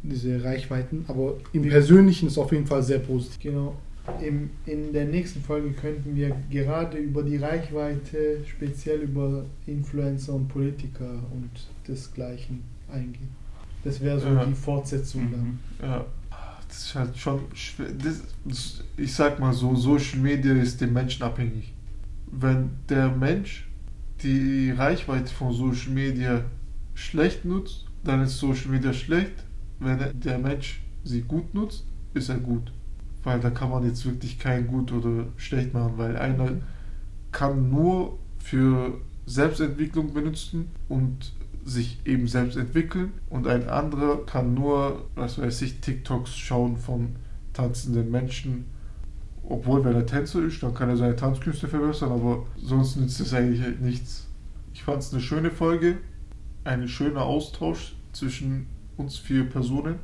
diese 0.03 0.43
Reichweiten. 0.43 1.05
Aber 1.09 1.39
im 1.53 1.63
Persönlichen 1.63 2.29
ist 2.29 2.39
auf 2.39 2.53
jeden 2.53 2.67
Fall 2.67 2.83
sehr 2.83 2.99
positiv. 2.99 3.41
Genau. 3.41 3.77
Im, 4.21 4.51
in 4.67 4.93
der 4.93 5.05
nächsten 5.07 5.41
Folge 5.43 5.71
könnten 5.73 6.15
wir 6.15 6.35
gerade 6.51 6.97
über 6.99 7.23
die 7.23 7.37
Reichweite, 7.37 8.39
speziell 8.47 9.01
über 9.01 9.45
Influencer 9.67 10.35
und 10.35 10.49
Politiker 10.49 11.11
und 11.33 11.51
desgleichen 11.87 12.63
eingehen. 12.93 13.29
Das 13.85 14.01
wäre 14.01 14.19
so 14.19 14.29
Ja. 14.29 14.45
die 14.45 14.55
Fortsetzung 14.55 15.31
dann. 15.33 15.41
Mhm. 15.43 15.59
Ja, 15.83 16.05
das 16.69 16.79
ist 16.79 16.95
halt 16.95 17.17
schon. 17.19 17.41
Das, 18.03 18.83
ich 18.97 19.13
sag 19.13 19.39
mal 19.39 19.53
so, 19.53 19.75
Social 19.75 20.21
Media 20.21 20.55
ist 20.55 20.81
dem 20.81 20.93
Menschen 20.93 21.23
abhängig. 21.23 21.73
Wenn 22.31 22.71
der 22.89 23.11
Mensch 23.11 23.69
die 24.23 24.71
Reichweite 24.71 25.33
von 25.33 25.53
Social 25.53 25.93
Media 25.93 26.45
schlecht 26.95 27.45
nutzt, 27.45 27.87
dann 28.03 28.23
ist 28.23 28.39
Social 28.39 28.71
Media 28.71 28.93
schlecht. 28.93 29.33
Wenn 29.79 30.01
er- 30.01 30.13
der 30.15 30.39
Mensch 30.39 30.81
sie 31.05 31.21
gut 31.23 31.53
nutzt, 31.55 31.85
ist 32.15 32.29
er 32.29 32.39
gut. 32.39 32.73
Weil 33.27 33.41
da 33.41 33.51
kann 33.51 33.71
man 33.71 33.85
jetzt 33.85 34.07
wirklich 34.07 34.39
kein 34.39 34.69
gut 34.69 34.93
oder 34.93 35.27
schlecht 35.37 35.75
machen, 35.75 35.95
weil 35.97 36.17
einer 36.17 36.49
kann 37.33 37.71
nur 37.71 38.21
für 38.39 39.01
Selbstentwicklung 39.27 40.15
benutzen 40.15 40.69
und 40.89 41.33
sich 41.65 41.99
eben 42.05 42.29
selbst 42.29 42.57
entwickeln 42.57 43.15
und 43.29 43.49
ein 43.49 43.69
anderer 43.69 44.25
kann 44.25 44.55
nur, 44.55 45.07
was 45.17 45.41
weiß 45.41 45.63
ich, 45.63 45.81
TikToks 45.81 46.37
schauen 46.37 46.77
von 46.77 47.17
tanzenden 47.53 48.13
Menschen. 48.13 48.67
Obwohl, 49.43 49.85
wenn 49.85 49.97
er 49.97 50.07
Tänzer 50.07 50.45
ist, 50.45 50.63
dann 50.63 50.75
kann 50.75 50.89
er 50.89 50.97
seine 50.97 51.17
Tanzkünste 51.17 51.67
verbessern, 51.67 52.13
aber 52.13 52.47
sonst 52.57 52.95
nützt 52.95 53.19
es 53.19 53.35
eigentlich 53.35 53.61
halt 53.61 53.83
nichts. 53.83 54.29
Ich 54.73 54.85
fand 54.85 55.03
es 55.03 55.13
eine 55.13 55.21
schöne 55.21 55.51
Folge, 55.51 55.97
ein 56.63 56.87
schöner 56.87 57.23
Austausch 57.23 57.97
zwischen 58.13 58.67
uns 58.97 59.19
vier 59.19 59.51
Personen. 59.51 59.97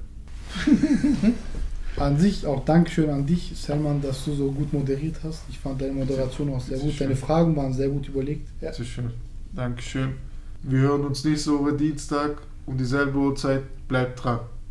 An 2.02 2.18
sich 2.18 2.44
auch 2.46 2.64
Dankeschön 2.64 3.10
an 3.10 3.26
dich, 3.26 3.52
Selman, 3.54 4.02
dass 4.02 4.24
du 4.24 4.34
so 4.34 4.50
gut 4.50 4.72
moderiert 4.72 5.16
hast. 5.22 5.44
Ich 5.48 5.58
fand 5.58 5.80
deine 5.80 5.92
Moderation 5.92 6.52
auch 6.52 6.60
sehr 6.60 6.78
gut. 6.78 6.92
schön. 6.92 7.06
Deine 7.06 7.16
Fragen 7.16 7.54
waren 7.54 7.72
sehr 7.72 7.88
gut 7.90 8.08
überlegt. 8.08 8.48
Ja. 8.60 8.72
Sehr 8.72 8.84
schön. 8.84 9.10
Dankeschön. 9.52 10.14
Wir 10.64 10.80
hören 10.80 11.04
uns 11.04 11.24
nächste 11.24 11.56
Woche 11.56 11.74
Dienstag 11.74 12.42
um 12.66 12.76
dieselbe 12.76 13.16
Uhrzeit. 13.16 13.62
Bleibt 13.86 14.24
dran. 14.24 14.40